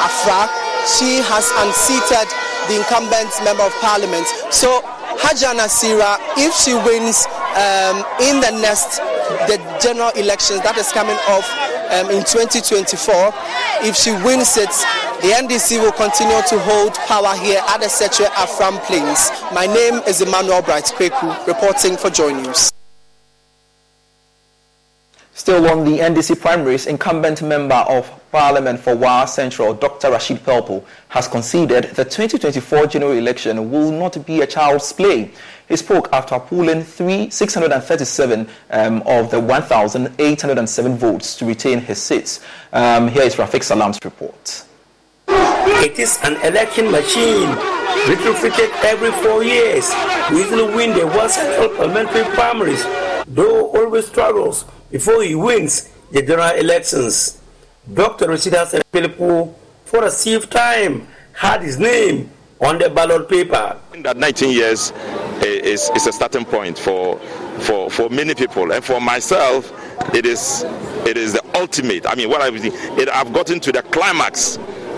[0.00, 0.46] Afra.
[0.86, 2.30] She has unseated
[2.70, 4.24] the incumbent member of parliament.
[4.54, 4.80] So
[5.18, 7.26] Haja Nasira, if she wins
[7.58, 9.02] um, in the next
[9.46, 11.46] the general elections that is coming off
[11.90, 13.32] um, in 2024,
[13.82, 14.70] if she wins it,
[15.22, 19.30] the NDC will continue to hold power here at the Sekyere Afram Plains.
[19.52, 22.69] My name is Emmanuel Bright Kweku, reporting for Joy News.
[25.40, 30.10] Still on the NDC primaries, incumbent member of Parliament for Wa Central, Dr.
[30.10, 35.30] Rashid Pelpuo, has conceded the 2024 general election will not be a child's play.
[35.66, 42.44] He spoke after polling 3, 637 um, of the 1,807 votes to retain his seats.
[42.74, 44.64] Um, here is Rafik Salam's report.
[45.26, 47.48] It is an election machine
[48.04, 52.84] retrofitted every four years to easily win the Wa Central parliamentary primaries,
[53.26, 57.40] though always struggles before he wins the general elections.
[57.92, 58.26] Dr.
[58.26, 63.78] Rashida Pelpuo, for a safe time, had his name on the ballot paper.
[64.02, 64.92] That 19 years
[65.42, 67.18] is, is a starting point for,
[67.60, 68.72] for, for many people.
[68.72, 69.72] And for myself,
[70.14, 70.64] it is,
[71.06, 72.06] it is the ultimate.
[72.06, 74.56] I mean, what I've, it, I've gotten to the climax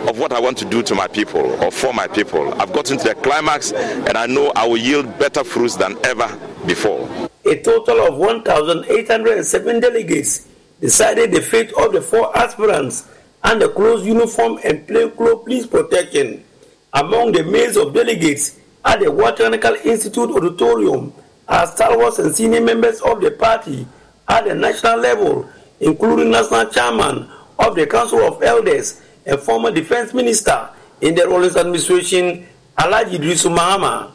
[0.09, 2.53] of what I want to do to my people or for my people.
[2.61, 6.37] I've gotten to the climax and I know I will yield better fruits than ever
[6.67, 7.31] before.
[7.45, 10.47] A total of 1,807 delegates
[10.81, 13.09] decided the fate of the four aspirants
[13.43, 16.45] under close uniform and plainclothes police protection.
[16.93, 21.13] Among the males of delegates at the Botanical Institute Auditorium
[21.49, 23.87] are stalwarts and senior members of the party
[24.29, 25.49] at the national level,
[25.81, 27.29] including national chairman
[27.59, 30.69] of the Council of Elders and former defense minister
[31.01, 32.47] in the Rawlings administration,
[32.79, 34.11] Alhaji Idrisu Mahama.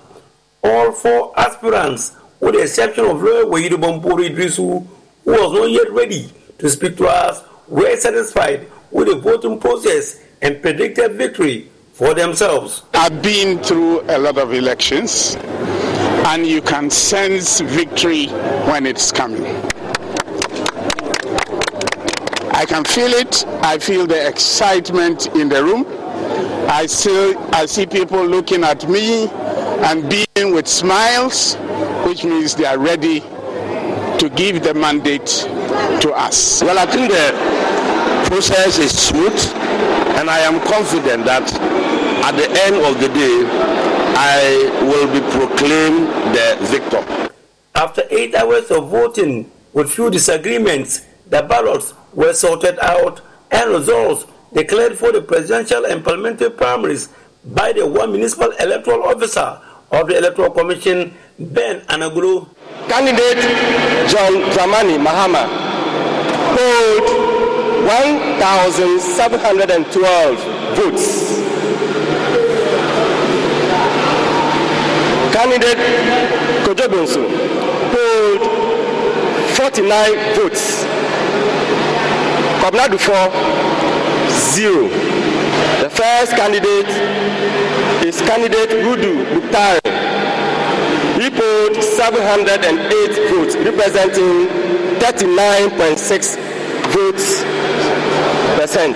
[0.64, 4.86] All four aspirants, with the exception of Lawyer Wahidu Bompori Idrisu,
[5.26, 10.22] who was not yet ready to speak to us, were satisfied with the voting process
[10.42, 12.84] and predicted victory for themselves.
[12.94, 18.28] I've been through a lot of elections, and you can sense victory
[18.70, 19.46] when it's coming.
[22.52, 23.46] I can feel it.
[23.64, 25.86] I feel the excitement in the room.
[26.70, 31.56] I still I see people looking at me and being with smiles,
[32.18, 35.28] which means they are ready to give the mandate
[36.02, 36.64] to us.
[36.64, 39.38] Well, I think the process is smooth,
[40.18, 41.46] and I am confident that
[42.26, 43.46] at the end of the day,
[44.18, 47.32] I will be proclaimed the victor.
[47.76, 54.26] After eight hours of voting with few disagreements, the ballots were sorted out and results
[54.54, 57.10] declared for the presidential and parliamentary primaries
[57.46, 62.48] by the one municipal electoral officer of the Electoral Commission, Ben Anagulu.
[62.90, 63.38] Candidate
[64.10, 65.48] John Dramani Mahama
[66.56, 67.08] polled
[67.86, 70.40] 1,712
[70.76, 71.38] votes.
[75.32, 75.78] Candidate
[76.66, 77.24] Kojo Bonsu
[77.92, 78.42] polled
[79.56, 80.86] 49 votes.
[82.62, 83.30] Kwabena Dufo,
[84.30, 84.90] zero.
[85.82, 86.90] The first candidate
[88.04, 89.82] is candidate Rudu Buktari.
[91.58, 94.48] He polled 708 votes, representing
[95.00, 96.38] 39.6
[96.94, 97.44] votes
[98.60, 98.96] percent.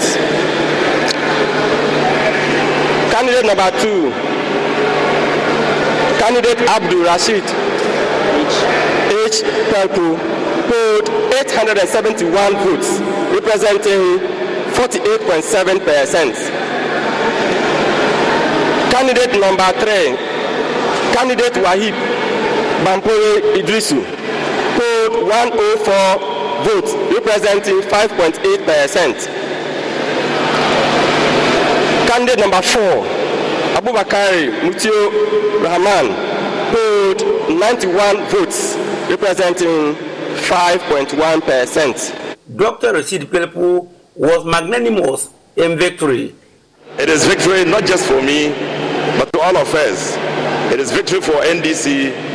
[3.11, 4.11] Candidate number two,
[6.19, 7.43] candidate Abdul Rashid
[9.09, 9.41] H.
[9.71, 10.17] Pelpuo
[10.69, 12.99] polled 871 votes,
[13.33, 14.19] representing
[14.77, 16.35] 48.7 percent.
[18.91, 20.15] Candidate number three,
[21.15, 22.10] candidate Wahib
[22.85, 24.01] Bampore Idrisu
[24.77, 29.17] polled 104 votes, representing 5.8 percent.
[32.07, 33.05] Candidate number four,
[33.77, 36.07] Abubakari Mutio Rahman
[36.73, 38.75] polled 91 votes,
[39.09, 39.95] representing
[40.49, 42.15] 5.1 percent.
[42.55, 42.93] Dr.
[42.93, 46.35] Rashid Pelpuo was magnanimous in victory.
[46.97, 48.49] It is victory not just for me,
[49.17, 50.15] but to all of us.
[50.73, 52.30] It is victory for NDC.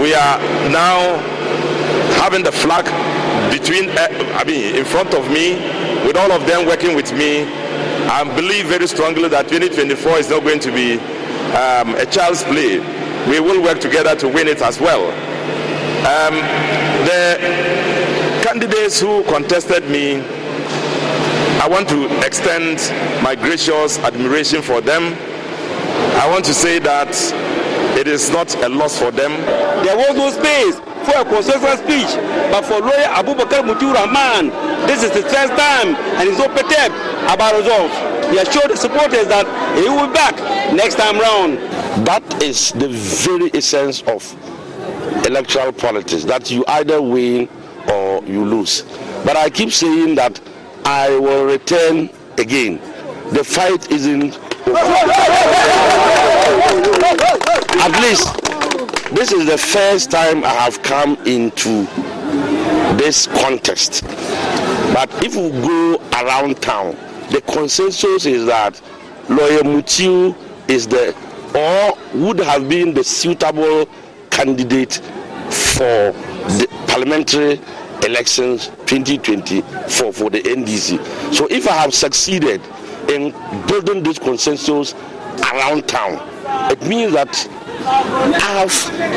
[0.00, 0.38] We are
[0.70, 1.18] now
[2.16, 2.86] having the flag
[3.52, 5.56] between, uh, I mean, in front of me,
[6.06, 7.44] with all of them working with me,
[8.08, 10.94] I believe very strongly that 2024 is not going to be
[11.52, 12.78] um, a child's play.
[13.28, 15.04] We will work together to win it as well.
[16.08, 16.36] Um,
[17.04, 17.36] the
[18.42, 20.22] candidates who contested me,
[21.60, 22.78] I want to extend
[23.22, 25.12] my gracious admiration for them.
[26.16, 27.12] I want to say that
[28.00, 29.30] it is not a loss for them.
[29.84, 32.08] There was no space for a consensus speech,
[32.50, 34.48] but for lawyer Abubakar Mutiu Rahman,
[34.86, 36.94] this is the first time and he's not perturbed
[37.28, 37.94] about results.
[38.32, 39.44] He assured showed the supporters that
[39.76, 40.34] he will be back
[40.72, 41.58] next time round.
[42.06, 44.24] That is the very essence of
[45.26, 47.50] electoral politics, that you either win
[47.90, 48.82] or you lose.
[49.26, 50.40] But I keep saying that
[50.86, 52.08] I will return
[52.38, 52.80] again.
[53.34, 54.38] The fight isn't
[57.82, 61.84] At least this is the first time I have come into
[62.98, 64.04] this contest.
[64.92, 66.94] But if we go around town,
[67.30, 68.80] the consensus is that
[69.30, 70.36] Lawyer Mutiu
[70.68, 71.16] is the
[71.54, 73.88] or would have been the suitable
[74.30, 74.96] candidate
[75.50, 76.12] for
[76.58, 77.58] the parliamentary
[78.04, 81.34] elections 2024 for the NDC.
[81.34, 82.60] So if I have succeeded
[83.08, 83.32] in
[83.66, 84.94] building this consensus
[85.52, 86.20] around town,
[86.70, 87.48] it means that
[88.40, 88.72] have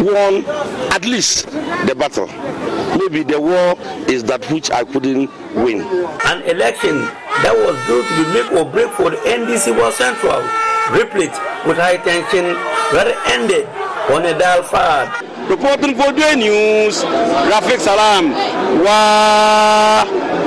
[0.05, 0.45] won
[0.93, 1.45] at least
[1.87, 2.27] the battle.
[2.97, 3.75] Maybe the war
[4.09, 5.81] is that which I couldn't win.
[6.25, 6.99] An election
[7.43, 10.41] that was due to be make or break for the NDC was central,
[10.91, 11.33] replete
[11.65, 12.53] with high tension,
[12.93, 13.65] that ended
[14.11, 15.09] on a dial fad.
[15.49, 18.31] Reporting for the news, Rafik Salam.
[18.83, 20.42] Wow.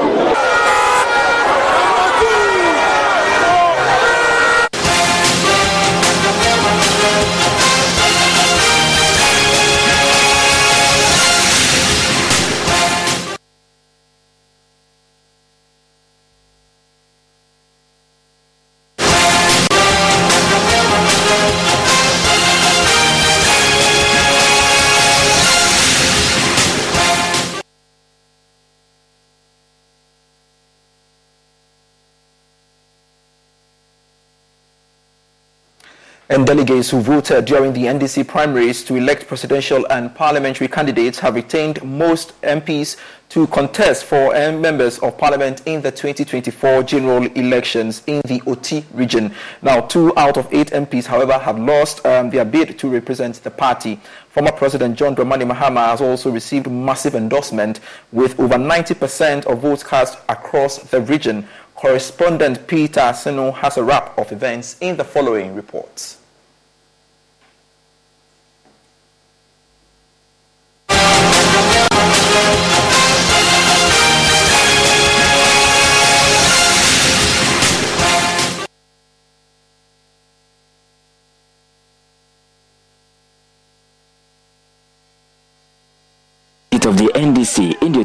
[36.47, 41.83] Delegates who voted during the NDC primaries to elect presidential and parliamentary candidates have retained
[41.83, 42.97] most MPs
[43.31, 49.35] to contest for members of parliament in the 2024 general elections in the Oti region.
[49.61, 53.51] Now, two out of eight MPs, however, have lost um, their bid to represent the
[53.51, 54.01] party.
[54.29, 57.81] Former President John Dramani Mahama has also received massive endorsement
[58.13, 61.49] with over 90% of votes cast across the region.
[61.75, 66.19] Correspondent Peter Sino has a wrap of events in the following reports.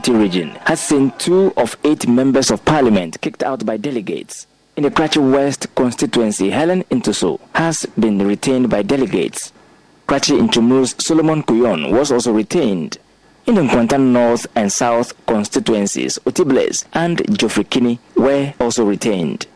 [0.10, 4.48] Region has seen two of eight members of parliament kicked out by delegates.
[4.76, 9.52] In the Krachi West constituency, Helen Ntoso has been retained by delegates.
[10.08, 12.98] Krachi Inchumu's Solomon Kuyon was also retained.
[13.46, 19.48] In the Nkwanta North and South constituencies, Oti Bless and Geoffrey Kini were also retained.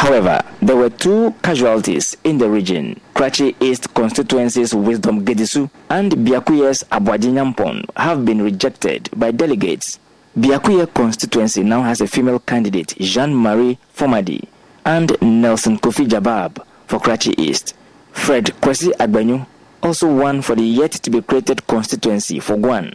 [0.00, 2.98] However, there were two casualties in the region.
[3.14, 9.98] Krachi East constituencies Wisdom Gedisu and Biakoye's Abwaji have been rejected by delegates.
[10.38, 14.48] Biakoye constituency now has a female candidate, Jean-Marie Fomadi,
[14.86, 17.74] and Nelson Kofi Jabab for Krachi East.
[18.12, 19.46] Fred Kwesi Agbanyu
[19.82, 22.94] also won for the yet-to-be-created constituency for Guan.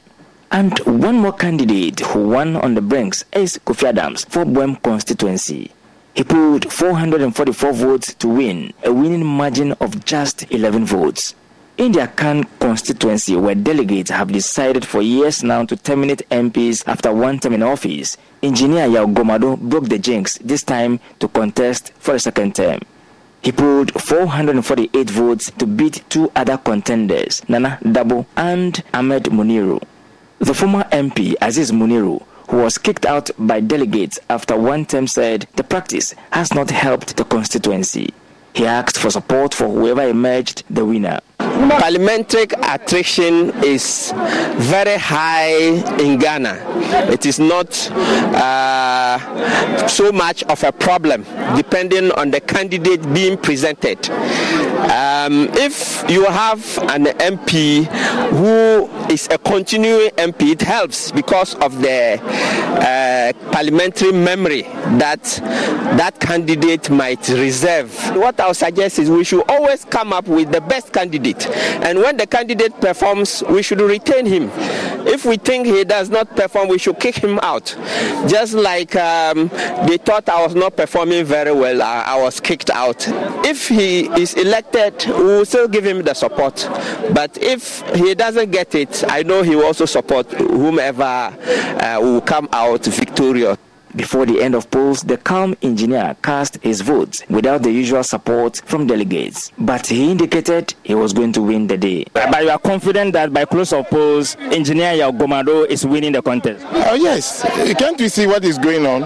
[0.52, 5.72] And one more candidate who won on the brinks is Kofi Adams for Buem constituency.
[6.16, 11.36] He pulled 444 votes to win, a winning margin of just 11 votes.
[11.78, 17.14] In the Akan constituency, where delegates have decided for years now to terminate MPs after
[17.14, 22.16] one term in office, engineer Yao Gomado broke the jinx this time to contest for
[22.16, 22.80] a second term.
[23.42, 29.84] He pulled 448 votes to beat two other contenders, Nana Dabo and Ahmed Muniru.
[30.40, 35.64] The former MP, Aziz Muniru, was kicked out by delegates after one term said the
[35.64, 38.14] practice has not helped the constituency.
[38.54, 41.20] He asked for support for whoever emerged the winner.
[41.56, 44.14] Parliamentary attrition is
[44.58, 45.54] very high
[46.00, 46.60] in Ghana.
[47.12, 51.24] It is not uh, so much of a problem
[51.56, 54.10] depending on the candidate being presented.
[54.10, 57.86] Um, if you have an MP
[58.32, 64.64] who is a continuing MP, it helps because of the uh, parliamentary memory
[65.00, 65.24] that
[65.98, 67.94] that candidate might reserve.
[68.16, 71.45] What I'll suggest is we should always come up with the best candidate,
[71.84, 74.50] and when the candidate performs, we should retain him.
[75.08, 77.76] If we think he does not perform, we should kick him out.
[78.28, 79.50] Just like um,
[79.88, 83.06] they thought I was not performing very well, I, I was kicked out.
[83.46, 86.68] If he is elected, we will still give him the support.
[87.14, 92.22] But if he doesn't get it, I know he will also support whomever uh, will
[92.22, 93.58] come out victorious.
[93.96, 98.62] Before the end of polls, the calm engineer cast his vote without the usual support
[98.66, 99.54] from delegates.
[99.58, 102.06] But he indicated he was going to win the day.
[102.14, 106.22] But you are confident that by close of polls, engineer Yao Gomado is winning the
[106.22, 106.66] contest?
[106.70, 107.46] Oh, yes.
[107.46, 109.02] Uh, can't you see what is going on?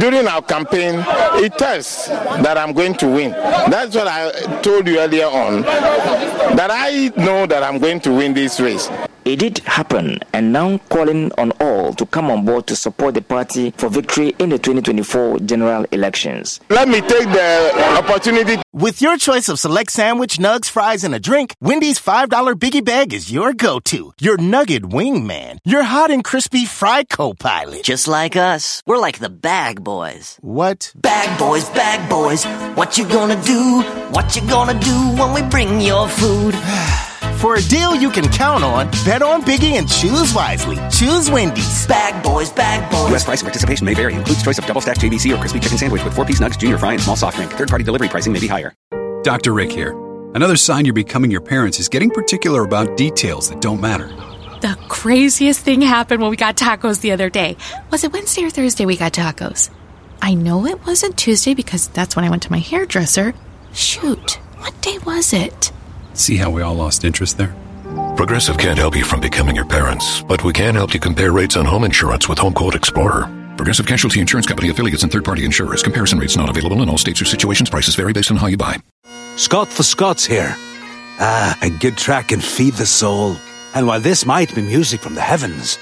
[0.00, 1.02] During our campaign,
[1.42, 3.30] it tells that I'm going to win.
[3.32, 8.32] That's what I told you earlier on, that I know that I'm going to win
[8.34, 8.88] this race.
[9.24, 13.20] It did happen, and now calling on all to come on board to support the
[13.20, 16.60] party for victory in the 2024 general elections.
[16.68, 18.60] Let me take the opportunity.
[18.72, 23.12] With your choice of select sandwich, nugs, fries, and a drink, Wendy's $5 biggie bag
[23.12, 24.12] is your go to.
[24.20, 25.58] Your nugget wingman.
[25.64, 27.82] Your hot and crispy fry co pilot.
[27.82, 28.82] Just like us.
[28.86, 30.38] We're like the bag boys.
[30.42, 30.92] What?
[30.94, 32.44] Bag boys, bag boys.
[32.76, 33.82] What you gonna do?
[34.10, 36.54] What you gonna do when we bring your food?
[37.38, 40.76] For a deal you can count on, bet on Biggie and choose wisely.
[40.90, 41.86] Choose Wendy's.
[41.86, 43.10] Bag boys, bag boys.
[43.10, 43.24] U.S.
[43.24, 44.12] price and participation may vary.
[44.12, 46.78] Includes choice of double stack JBC or crispy chicken sandwich with four piece nugs, junior
[46.78, 47.52] fry, and small soft drink.
[47.52, 48.74] Third party delivery pricing may be higher.
[49.22, 49.52] Dr.
[49.52, 49.92] Rick here.
[50.34, 54.08] Another sign you're becoming your parents is getting particular about details that don't matter.
[54.60, 57.56] The craziest thing happened when we got tacos the other day.
[57.92, 59.70] Was it Wednesday or Thursday we got tacos?
[60.20, 63.32] I know it wasn't Tuesday because that's when I went to my hairdresser.
[63.72, 65.70] Shoot, what day was it?
[66.14, 67.54] See how we all lost interest there?
[68.16, 71.56] Progressive can't help you from becoming your parents, but we can help you compare rates
[71.56, 73.32] on home insurance with Home Quote Explorer.
[73.56, 75.82] Progressive Casualty Insurance Company affiliates and third party insurers.
[75.82, 77.70] Comparison rates not available in all states or situations.
[77.70, 78.76] Prices vary based on how you buy.
[79.36, 80.54] Scott the Scots here.
[81.20, 83.36] Ah, a good track can feed the soul.
[83.74, 85.78] And while this might be music from the heavens,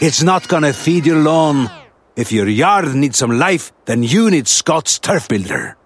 [0.00, 1.70] it's not gonna feed your lawn.
[2.16, 5.76] If your yard needs some life, then you need Scott's Turf Builder.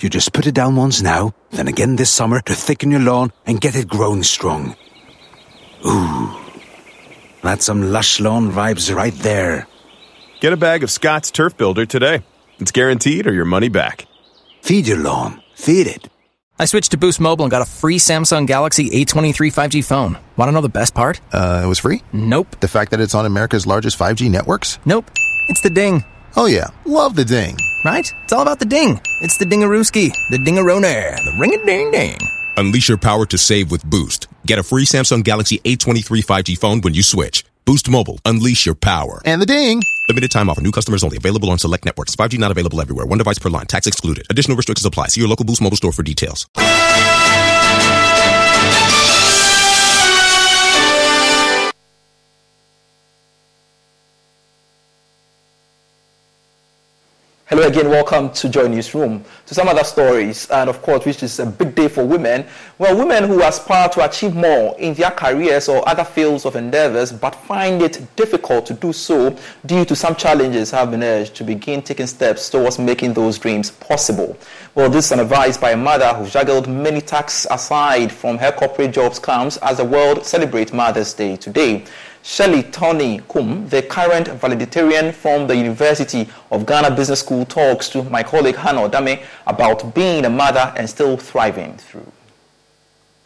[0.00, 3.32] You just put it down once now, then again this summer to thicken your lawn
[3.46, 4.76] and get it growing strong.
[5.86, 6.34] Ooh,
[7.42, 9.66] that's some lush lawn vibes right there.
[10.40, 12.22] Get a bag of Scott's Turf Builder today.
[12.58, 14.06] It's guaranteed or your money back.
[14.62, 15.42] Feed your lawn.
[15.54, 16.08] Feed it.
[16.58, 20.18] I switched to Boost Mobile and got a free Samsung Galaxy A23 5G phone.
[20.36, 21.20] Want to know the best part?
[21.32, 22.02] Uh, it was free?
[22.12, 22.60] Nope.
[22.60, 24.78] The fact that it's on America's largest 5G networks?
[24.84, 25.10] Nope.
[25.48, 26.04] It's the ding.
[26.36, 26.68] Oh, yeah.
[26.84, 27.56] Love the ding.
[27.84, 28.10] Right?
[28.24, 29.00] It's all about the ding.
[29.20, 32.16] It's the dingarooski, the dingarone, the ring a ding ding.
[32.56, 34.28] Unleash your power to save with Boost.
[34.46, 37.44] Get a free Samsung Galaxy A23 5G phone when you switch.
[37.66, 38.18] Boost Mobile.
[38.24, 39.20] Unleash your power.
[39.24, 39.82] And the ding.
[40.08, 40.60] Limited time offer.
[40.60, 41.16] New customers only.
[41.16, 42.14] Available on select networks.
[42.16, 43.06] 5G not available everywhere.
[43.06, 43.66] One device per line.
[43.66, 44.26] Tax excluded.
[44.30, 45.08] Additional restrictions apply.
[45.08, 46.46] See your local Boost Mobile store for details.
[57.48, 59.22] Hello again, welcome to Joy Newsroom.
[59.44, 62.46] To some other stories, and of course, which is a big day for women.
[62.78, 67.12] Well, women who aspire to achieve more in their careers or other fields of endeavors,
[67.12, 69.36] but find it difficult to do so
[69.66, 73.70] due to some challenges, have been urged to begin taking steps towards making those dreams
[73.70, 74.38] possible.
[74.74, 78.52] Well, this is an advice by a mother who juggled many tasks aside from her
[78.52, 81.84] corporate jobs comes as the world celebrates Mother's Day today.
[82.26, 88.02] Shelley Tony Kum, the current valedictorian from the University of Ghana Business School, talks to
[88.04, 92.10] my colleague Hannah Odame about being a mother and still thriving through.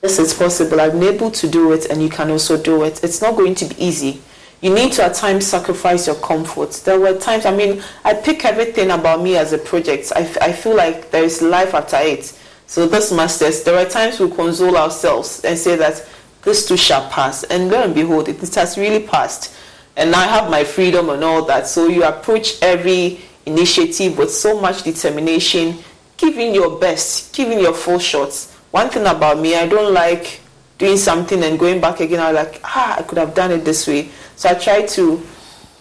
[0.03, 0.81] Yes, it's possible.
[0.81, 3.05] I've been able to do it, and you can also do it.
[3.05, 4.21] It's not going to be easy.
[4.63, 6.73] You need to at times sacrifice your comfort.
[6.85, 10.11] There were times, I mean, I pick everything about me as a project.
[10.17, 12.37] I, I feel like there is life after it.
[12.67, 16.05] So, this masters, there are times we console ourselves and say that
[16.43, 17.45] this too shall pass.
[17.45, 19.55] And lo and behold, it, has really passed.
[19.97, 21.67] And I have my freedom and all that.
[21.67, 25.79] So you approach every initiative with so much determination,
[26.17, 28.55] giving your best, giving your full shots.
[28.71, 30.41] One thing about me, I don't like
[30.79, 32.21] doing something and going back again.
[32.21, 34.11] I'm like, ah, I could have done it this way.
[34.37, 35.23] So I try to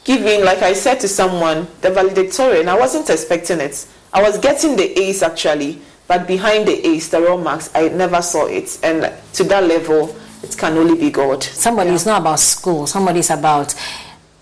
[0.04, 3.86] give in, like I said to someone, the valedictorian, I wasn't expecting it.
[4.14, 8.22] I was getting the A's actually, but behind the A's, the raw marks, I never
[8.22, 8.80] saw it.
[8.82, 11.44] And to that level, it can only be God.
[11.44, 11.96] Somebody Yeah.
[11.96, 12.88] is not about school.
[12.88, 13.74] Somebody is about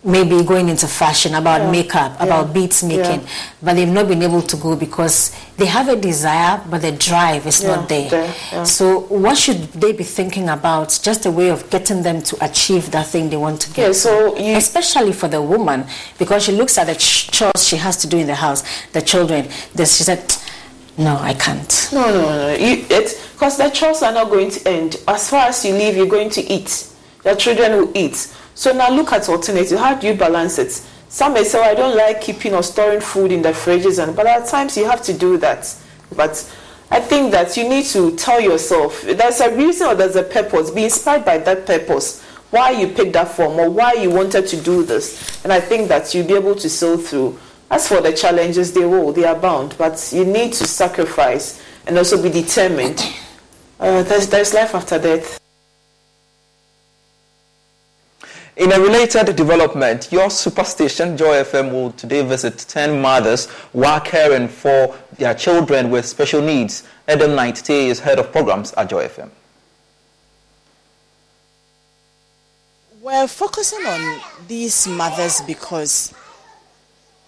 [0.05, 1.71] maybe going into fashion, about yeah.
[1.71, 2.25] makeup, yeah.
[2.25, 3.27] about beads making, yeah.
[3.63, 7.47] but they've not been able to go because they have a desire, but the drive
[7.47, 8.09] is not there.
[8.09, 10.99] there so, what should they be thinking about?
[11.01, 13.87] Just a way of getting them to achieve that thing they want to get.
[13.87, 15.85] Yeah, so you, especially for the woman,
[16.19, 19.49] because she looks at the chores she has to do in the house, the children.
[19.75, 20.23] She said,
[20.97, 22.57] "No, I can't." No, no, no.
[22.57, 24.97] Because the chores are not going to end.
[25.07, 26.87] As far as you live, you're going to eat.
[27.23, 29.77] Your children will eat so now look at alternative.
[29.77, 30.71] How do you balance it?
[31.09, 34.15] Some may say, well, I don't like keeping or storing food in the fridges, and
[34.15, 35.75] but at times you have to do that.
[36.15, 36.51] But
[36.89, 40.71] I think that you need to tell yourself there's a reason or there's a purpose.
[40.71, 42.23] Be inspired by that purpose.
[42.51, 45.43] Why you picked that form or why you wanted to do this.
[45.43, 47.37] And I think that you'll be able to sail through.
[47.69, 49.75] As for the challenges, they will, they are bound.
[49.77, 53.01] But you need to sacrifice and also be determined.
[53.79, 55.39] Uh, there's, there's life after death.
[58.57, 63.99] In a related development, your superstation Joy FM will today visit 10 mothers who are
[63.99, 66.83] caring for their children with special needs.
[67.05, 69.29] Adam Knight is head of programs at Joy FM.
[73.01, 76.13] We're focusing on these mothers because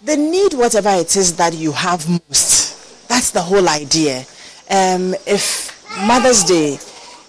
[0.02, 3.08] they need whatever it is that you have most.
[3.08, 4.24] That's the whole idea.
[4.70, 5.74] Um, if
[6.06, 6.78] Mother's Day,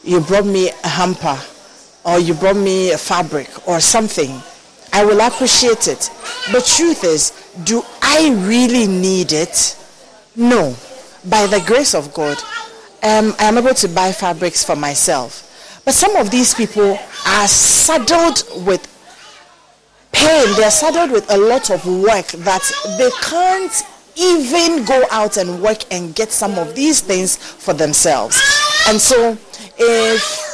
[0.03, 1.39] you brought me a hamper
[2.05, 4.41] or you brought me a fabric or something,
[4.91, 6.09] I will appreciate it.
[6.51, 7.31] But truth is,
[7.63, 9.77] do I really need it?
[10.35, 10.75] No.
[11.25, 12.37] By the grace of God,
[13.03, 15.81] um, I am able to buy fabrics for myself.
[15.85, 18.87] But some of these people are saddled with
[20.11, 20.55] pain.
[20.55, 22.63] They are saddled with a lot of work that
[22.97, 23.83] they can't
[24.15, 28.39] even go out and work and get some of these things for themselves.
[28.87, 29.37] And so,
[29.77, 30.49] if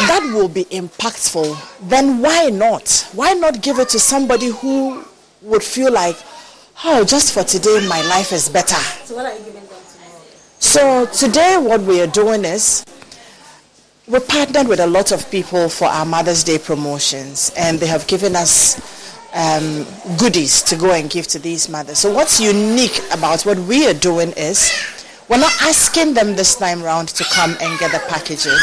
[0.00, 1.56] that will be impactful,
[1.88, 3.08] then why not?
[3.12, 5.04] Why not give it to somebody who
[5.42, 6.16] would feel like,
[6.84, 8.74] oh, just for today, my life is better?
[9.04, 10.22] So, what are you giving them tomorrow?
[10.58, 12.84] So, today, what we are doing is
[14.08, 18.06] we partnered with a lot of people for our Mother's Day promotions, and they have
[18.06, 18.78] given us
[19.34, 19.84] um,
[20.16, 21.98] goodies to go and give to these mothers.
[21.98, 24.72] So, what's unique about what we are doing is
[25.28, 28.62] we're not asking them this time round to come and get the packages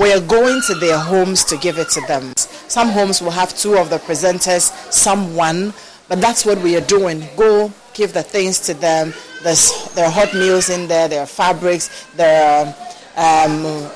[0.00, 2.32] we are going to their homes to give it to them.
[2.36, 5.74] Some homes will have two of the presenters, some one,
[6.08, 7.24] but that's what we are doing.
[7.36, 9.12] Go give the things to them.
[9.42, 12.74] There's, there are hot meals in there, there are fabrics, there
[13.16, 13.90] are um,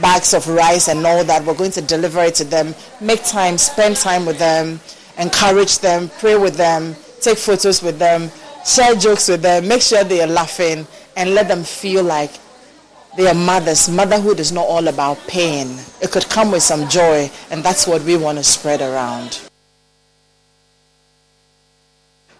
[0.00, 1.44] bags of rice and all that.
[1.44, 2.74] We're going to deliver it to them.
[3.00, 4.80] Make time, spend time with them,
[5.18, 8.30] encourage them, pray with them, take photos with them,
[8.64, 10.86] share jokes with them, make sure they are laughing,
[11.16, 12.30] and let them feel like
[13.16, 13.88] they are mothers.
[13.88, 15.78] Motherhood is not all about pain.
[16.02, 19.40] It could come with some joy, and that's what we want to spread around.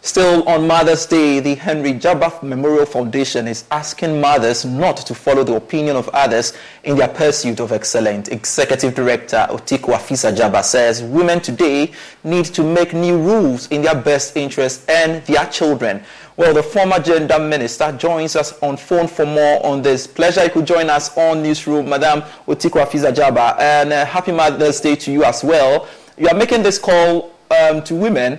[0.07, 5.43] Still on Mother's Day, the Henry Djaba Memorial Foundation is asking mothers not to follow
[5.43, 6.53] the opinion of others
[6.85, 8.29] in their pursuit of excellence.
[8.29, 11.91] Executive Director Otiko Afisa Djaba says women today
[12.23, 16.01] need to make new rules in their best interest and their children.
[16.37, 20.07] Well, the former gender minister joins us on phone for more on this.
[20.07, 23.59] Pleasure you could join us on Newsroom, Madam Otiko Afisa Djaba.
[23.59, 25.89] And uh, happy Mother's Day to you as well.
[26.17, 28.39] You are making this call um, to women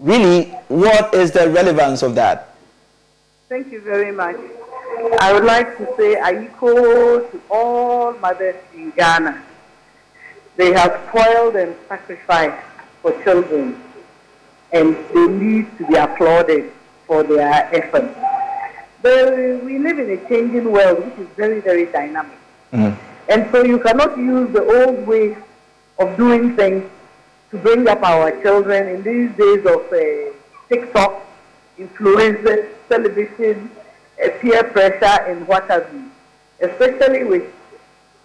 [0.00, 2.54] really, what is the relevance of that?
[3.48, 4.36] Thank you very much.
[5.20, 9.42] I would like to say I equal to all mothers in Ghana.
[10.56, 12.62] They have toiled and sacrificed
[13.00, 13.82] for children,
[14.72, 16.72] and they need to be applauded
[17.06, 18.14] for their efforts.
[19.02, 22.38] But we live in a changing world which is very, very dynamic.
[22.72, 22.96] Mm.
[23.28, 25.36] And so you cannot use the old way
[25.98, 26.88] of doing things
[27.52, 30.32] to bring up our children in these days of uh,
[30.70, 31.20] TikTok,
[31.78, 33.70] influencers, television,
[34.24, 36.10] uh, peer pressure, and what have you.
[36.60, 37.44] Especially with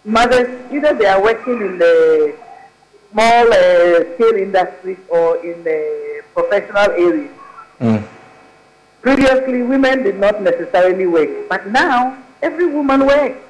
[0.05, 2.35] mothers, either they are working in the
[3.11, 7.31] small uh, scale industries or in the professional areas.
[7.81, 8.07] Mm.
[9.01, 13.43] Previously, women did not necessarily work, but now every woman works.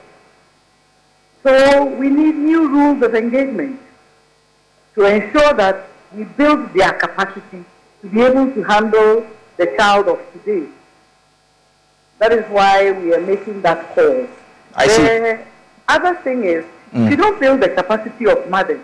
[1.44, 3.80] So we need new rules of engagement
[4.98, 7.64] to ensure that we build their capacity
[8.02, 9.26] to be able to handle
[9.58, 10.68] the child of today.
[12.18, 14.28] That is why we are making that call.
[14.74, 15.44] I the see.
[15.88, 17.06] other thing is, mm.
[17.06, 18.82] if you don't build the capacity of mothers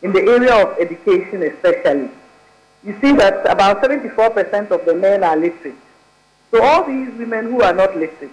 [0.00, 2.08] in the area of education especially,
[2.82, 5.76] you see that about 74% of the men are literate.
[6.50, 8.32] So all these women who are not literate,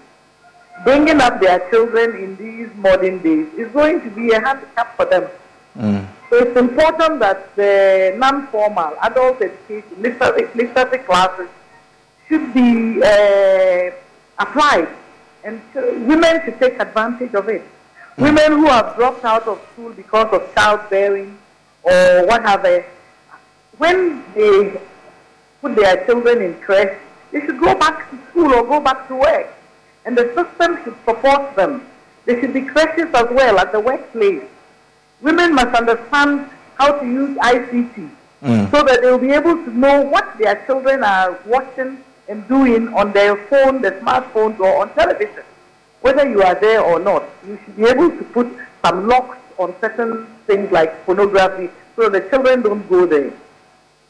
[0.85, 5.03] bringing up their children in these modern days is going to be a handicap for
[5.03, 5.27] them.
[5.77, 6.07] Mm.
[6.29, 11.49] So it's important that the non-formal adult education, literacy, literacy classes
[12.27, 13.91] should be uh,
[14.37, 14.89] applied
[15.43, 15.61] and
[16.07, 17.63] women should take advantage of it.
[18.17, 18.23] Mm.
[18.23, 21.37] Women who have dropped out of school because of childbearing
[21.83, 22.85] or what have they,
[23.77, 24.79] when they
[25.61, 26.97] put their children in creche,
[27.31, 29.47] they should go back to school or go back to work.
[30.05, 31.85] And the system should support them.
[32.25, 34.43] There should be creches as well at the workplace.
[35.21, 38.09] Women must understand how to use ICT
[38.41, 38.71] mm.
[38.71, 42.93] so that they will be able to know what their children are watching and doing
[42.93, 45.43] on their phone, their smartphones, or on television.
[46.01, 48.47] Whether you are there or not, you should be able to put
[48.85, 53.33] some locks on certain things like pornography so the children don't go there.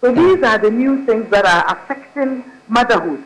[0.01, 3.23] So these are the new things that are affecting motherhood.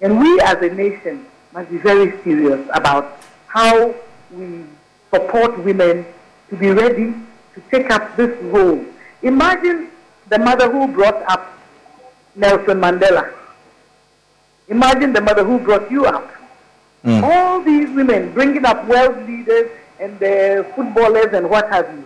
[0.00, 3.94] And we as a nation must be very serious about how
[4.32, 4.64] we
[5.10, 6.06] support women
[6.52, 7.14] to be ready
[7.54, 8.84] to take up this role.
[9.22, 9.88] Imagine
[10.28, 11.58] the mother who brought up
[12.36, 13.32] Nelson Mandela.
[14.68, 16.30] Imagine the mother who brought you up.
[17.04, 17.22] Mm.
[17.22, 22.04] All these women bringing up world leaders and the footballers and what have you.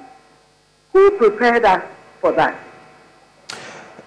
[0.93, 1.83] Who prepared us
[2.21, 2.57] for that?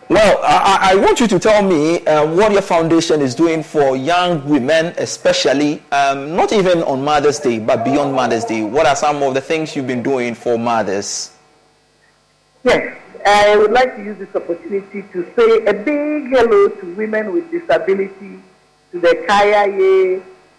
[0.10, 3.96] Well, I, I, want you to tell me uh, what your foundation is doing for
[3.96, 8.64] young women, especially um, not even on Mother's Day, but beyond Mother's Day.
[8.64, 11.38] What are some of the things you've been doing for mothers?
[12.64, 17.32] Yes, I would like to use this opportunity to say a big hello to women
[17.32, 18.40] with disability,
[18.92, 19.68] to the Kaya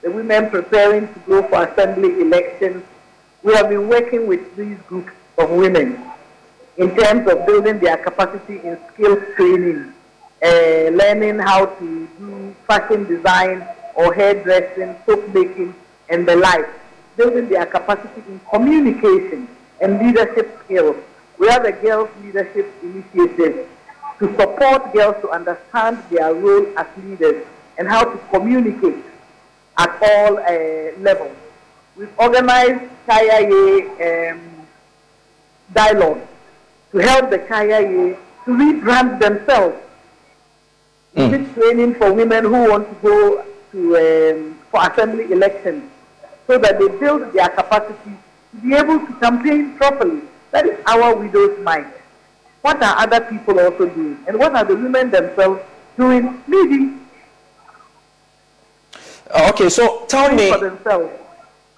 [0.03, 2.85] the women preparing to go for assembly elections.
[3.43, 6.01] We have been working with these groups of women
[6.81, 9.93] in terms of building their capacity in skills training,
[10.43, 13.63] uh, learning how to do fashion design
[13.95, 15.75] or hairdressing, soap making,
[16.09, 16.67] and the like,
[17.19, 19.47] building their capacity in communication
[19.83, 20.97] and leadership skills.
[21.39, 23.69] We have a girls' leadership initiative
[24.19, 27.45] to support girls to understand their role as leaders
[27.77, 29.05] and how to communicate
[29.77, 31.37] at all uh, levels.
[31.95, 34.41] We've organized Kaya um,
[35.75, 36.27] dialogue
[36.93, 37.81] to help the Kaya
[38.45, 39.77] to rebrand themselves.
[41.17, 41.31] Mm.
[41.31, 45.91] This training for women who want to go to um, for assembly elections
[46.47, 48.13] so that they build their capacity
[48.53, 50.23] to be able to campaign properly.
[50.51, 51.93] That is our widow's mind.
[52.63, 54.19] What are other people also doing?
[54.27, 55.63] And what are the women themselves
[55.97, 56.43] doing?
[56.47, 57.07] Leading.
[59.33, 60.51] Uh, okay, so tell me.
[60.53, 61.13] For themselves.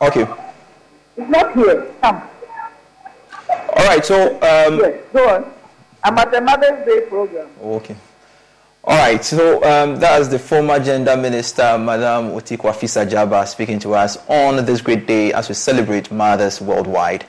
[0.01, 0.27] Okay.
[1.17, 1.87] It's not here.
[2.01, 2.23] Come.
[3.73, 4.35] All right, so.
[4.35, 5.53] Um, yes, go on.
[6.05, 7.49] I'm at the Mother's Day program.
[7.63, 7.97] Okay.
[8.85, 13.95] All right, so um, that's the former gender minister, Madam Otiko Afisa Djaba, speaking to
[13.95, 17.25] us on this great day as we celebrate mothers worldwide.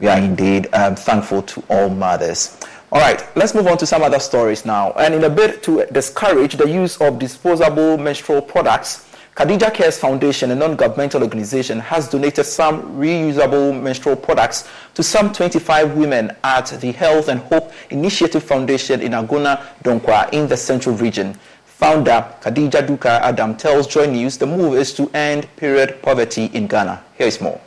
[0.00, 2.60] We are indeed um, thankful to all mothers.
[2.90, 4.90] All right, let's move on to some other stories now.
[4.92, 9.05] And in a bid to discourage the use of disposable menstrual products,
[9.36, 15.94] Khadija Cares Foundation, a non-governmental organization, has donated some reusable menstrual products to some 25
[15.94, 21.38] women at the Health and Hope Initiative Foundation in Agona, Duakwa, in the Central Region.
[21.66, 26.66] Founder Khadija Duka Adam tells Joy News the move is to end period poverty in
[26.66, 27.04] Ghana.
[27.18, 27.60] Here is more.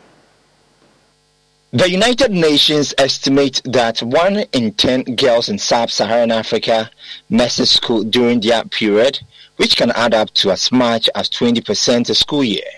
[1.72, 6.90] The United Nations estimate that one in 10 girls in sub-Saharan Africa
[7.30, 9.20] misses school during their period
[9.58, 12.72] which can add up to as much as 20% a school year.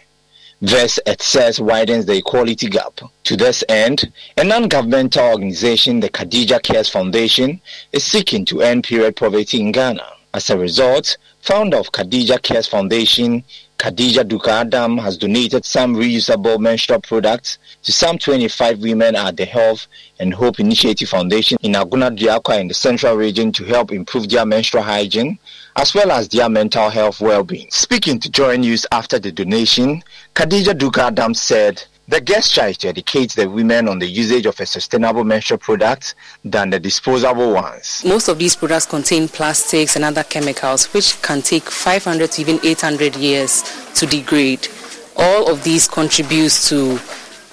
[0.62, 3.00] This, says, widens the equality gap.
[3.24, 7.62] To this end, a non-governmental organization, the Khadija Cares Foundation,
[7.94, 10.06] is seeking to end period poverty in Ghana.
[10.34, 13.46] As a result, founder of Khadija Cares Foundation,
[13.82, 19.46] Khadija Duka Adam has donated some reusable menstrual products to some 25 women at the
[19.46, 19.88] Health
[20.20, 24.46] and Hope Initiative Foundation in Agona Duakwa in the Central Region to help improve their
[24.46, 25.40] menstrual hygiene
[25.78, 27.72] as well as their mental health well-being.
[27.72, 30.04] Speaking to Joy News after the donation,
[30.36, 34.60] Khadija Duka Adam said the gesture is to educate the women on the usage of
[34.60, 38.04] a sustainable menstrual product than the disposable ones.
[38.06, 42.60] Most of these products contain plastics and other chemicals which can take 500 to even
[42.66, 43.64] 800 years
[43.96, 44.68] to degrade.
[45.16, 47.00] All of these contributes to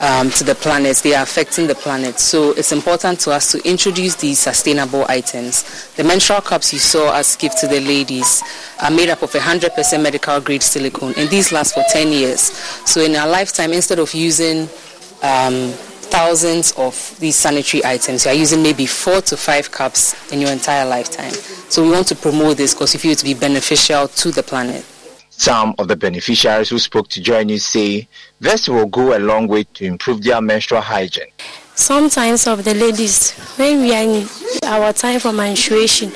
[0.01, 0.97] um, to the planet.
[0.99, 2.19] They are affecting the planet.
[2.19, 5.93] So it's important to us to introduce these sustainable items.
[5.95, 8.43] The menstrual cups you saw us give to the ladies
[8.83, 12.41] are made up of 100% medical grade silicone and these last for 10 years.
[12.89, 14.69] So in our lifetime, instead of using
[15.23, 15.73] um,
[16.11, 20.51] thousands of these sanitary items, you are using maybe four to five cups in your
[20.51, 21.33] entire lifetime.
[21.33, 24.43] So we want to promote this because we feel it to be beneficial to the
[24.43, 24.85] planet.
[25.39, 28.09] Some of the beneficiaries who spoke to Joy News say
[28.41, 31.31] this will go a long way to improve their menstrual hygiene.
[31.77, 34.27] sometimes of the ladies, when we are in
[34.65, 36.11] our time for menstruation,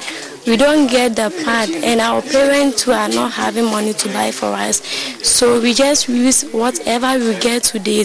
[0.44, 4.32] we don't get the pad and our parents who are not having money to buy
[4.32, 4.82] for us.
[5.22, 8.04] So we just use whatever we get today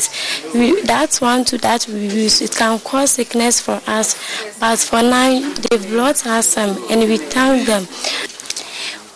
[0.54, 2.42] we, that's one to that we use.
[2.44, 4.14] It can cause sickness for us
[4.60, 5.40] but for now
[5.72, 7.88] they've brought us some and we thank them.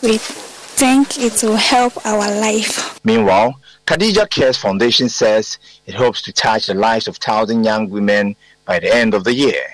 [0.02, 0.18] We
[0.80, 3.54] think it will help our life meanwhile
[3.92, 8.80] Khadija Cares Foundation says it hopes to touch the lives of thousand young women by
[8.80, 9.66] the end of the year.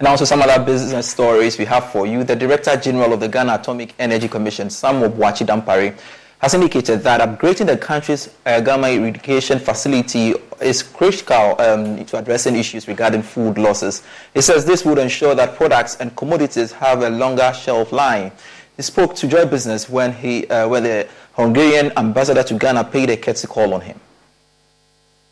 [0.00, 2.24] And also some other business stories we have for you.
[2.24, 5.94] The Director General of the Ghana Atomic Energy Commission, Samuel Boakye Dampare,
[6.38, 12.56] has indicated that upgrading the country's uh, Gamma irradiation facility is critical um, to addressing
[12.56, 14.02] issues regarding food losses.
[14.32, 18.32] He says this would ensure that products and commodities have a longer shelf life.
[18.78, 23.10] He spoke to Joy Business when, he, uh, when the Hungarian ambassador to Ghana paid
[23.10, 24.00] a courtesy call on him.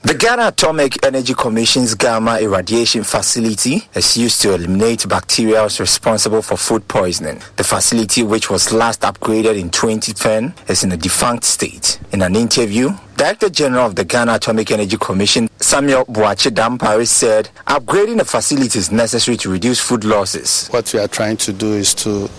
[0.02, 6.56] The Ghana Atomic Energy Commission's Gamma irradiation facility is used to eliminate bacteria responsible for
[6.56, 7.42] food poisoning.
[7.56, 11.98] The facility, which was last upgraded in 2010, is in a defunct state.
[12.12, 17.50] In an interview, Director General of the Ghana Atomic Energy Commission, Samuel Boakye Dampare, said
[17.66, 20.68] upgrading the facility is necessary to reduce food losses.
[20.68, 22.30] What we are trying to do is to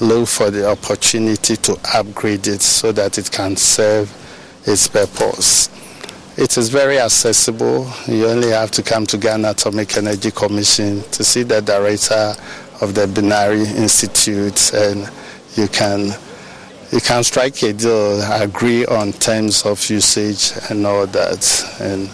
[0.00, 4.10] look for the opportunity to upgrade it so that it can serve
[4.66, 5.68] its purpose.
[6.34, 7.92] It is very accessible.
[8.06, 12.34] You only have to come to Ghana Atomic Energy Commission to see the director
[12.80, 15.10] of the Binary Institute, and
[15.56, 16.06] you can
[16.90, 22.08] you can strike a deal, agree on terms of usage and all that, and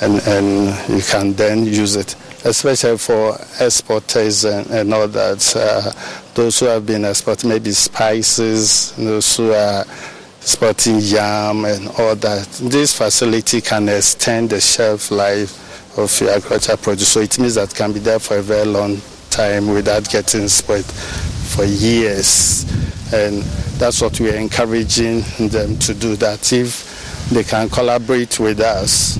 [0.00, 5.56] and and you can then use it, especially for exporters and, and all that.
[5.56, 5.90] Uh,
[6.34, 9.84] those who have been exporting maybe spices, those who are
[10.40, 12.46] sporting yam and all that.
[12.62, 17.08] This facility can extend the shelf life of your agricultural produce.
[17.08, 20.84] So it means that can be there for a very long time without getting spoiled
[20.84, 22.64] for years.
[23.12, 23.42] And
[23.78, 29.16] that's what we are encouraging them to do, that if they can collaborate with us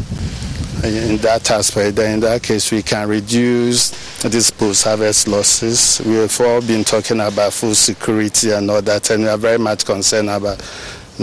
[0.84, 3.90] in that aspect, then in that case we can reduce
[4.22, 6.00] these post-harvest losses.
[6.06, 9.58] We have all been talking about food security and all that, and we are very
[9.58, 10.62] much concerned about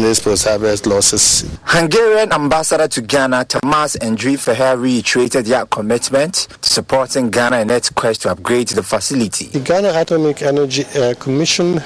[0.01, 1.45] these post-harvest losses.
[1.63, 7.89] Hungarian ambassador to Ghana, Tomas Andrei Feher, reiterated their commitment to supporting Ghana in its
[7.89, 9.45] quest to upgrade the facility.
[9.47, 11.77] The Ghana Atomic Energy uh, Commission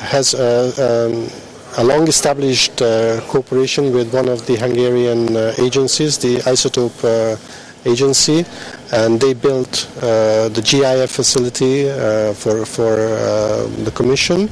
[0.00, 0.72] has uh,
[1.10, 1.28] um,
[1.78, 7.36] a long-established uh, cooperation with one of the Hungarian uh, agencies, the Isotope uh,
[7.90, 8.44] Agency,
[8.92, 11.84] and they built uh, the GIF facility
[12.34, 12.96] for for
[13.84, 14.48] the commission,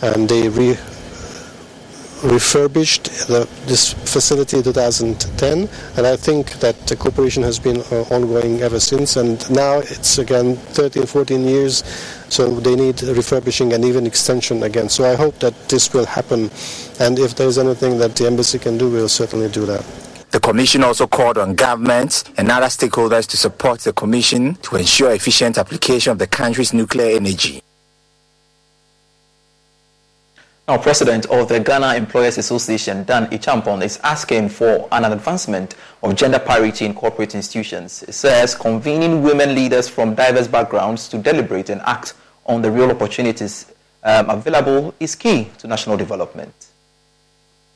[0.00, 0.78] and they re-
[2.22, 8.02] refurbished the, this facility in 2010, and I think that the cooperation has been uh,
[8.10, 9.16] ongoing ever since.
[9.16, 11.84] And now it's again 13, 14 years,
[12.28, 14.88] so they need refurbishing and even extension again.
[14.88, 16.50] So I hope that this will happen,
[17.00, 19.84] and if there is anything that the embassy can do, we'll certainly do that.
[20.30, 25.10] The Commission also called on governments and other stakeholders to support the Commission to ensure
[25.10, 27.62] efficient application of the country's nuclear energy.
[30.68, 36.14] Now, President of the Ghana Employers Association, Dan Acheampong, is asking for an advancement of
[36.14, 38.04] gender parity in corporate institutions.
[38.04, 42.14] It says convening women leaders from diverse backgrounds to deliberate and act
[42.46, 43.66] on the real opportunities
[44.02, 46.68] um, available is key to national development.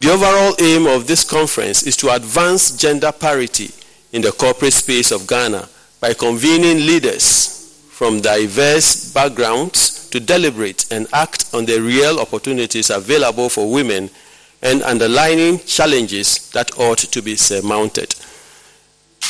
[0.00, 3.70] The overall aim of this conference is to advance gender parity
[4.12, 5.68] in the corporate space of Ghana
[6.00, 13.48] by convening leaders from diverse backgrounds to deliberate and act on the real opportunities available
[13.48, 14.08] for women
[14.62, 18.14] and underlining challenges that ought to be surmounted.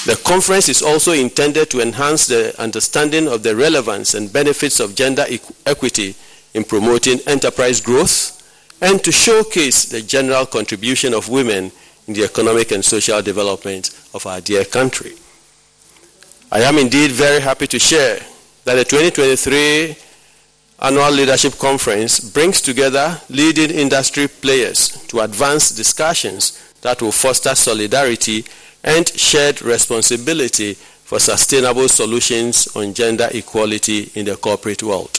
[0.05, 4.95] The conference is also intended to enhance the understanding of the relevance and benefits of
[4.95, 5.25] gender
[5.65, 6.17] equity
[6.53, 8.43] in promoting enterprise growth
[8.83, 11.73] and to showcase the general contribution of women
[12.09, 15.15] in the economic and social development of our dear country.
[16.53, 18.19] I am indeed very happy to share
[18.67, 19.97] that the 2023
[20.85, 28.45] annual leadership conference brings together leading industry players to advance discussions that will foster solidarity
[28.85, 35.11] and shared responsibility for sustainable solutions on gender equality in the corporate world.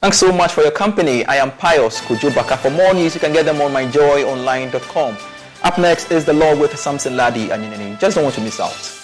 [0.00, 1.24] Thanks so much for your company.
[1.26, 2.58] I am Pius Kujubaka.
[2.58, 5.16] For more news, you can get them on myjoyonline.com.
[5.62, 8.97] Up next is The Law with Samson Lardy and Just don't want to miss out.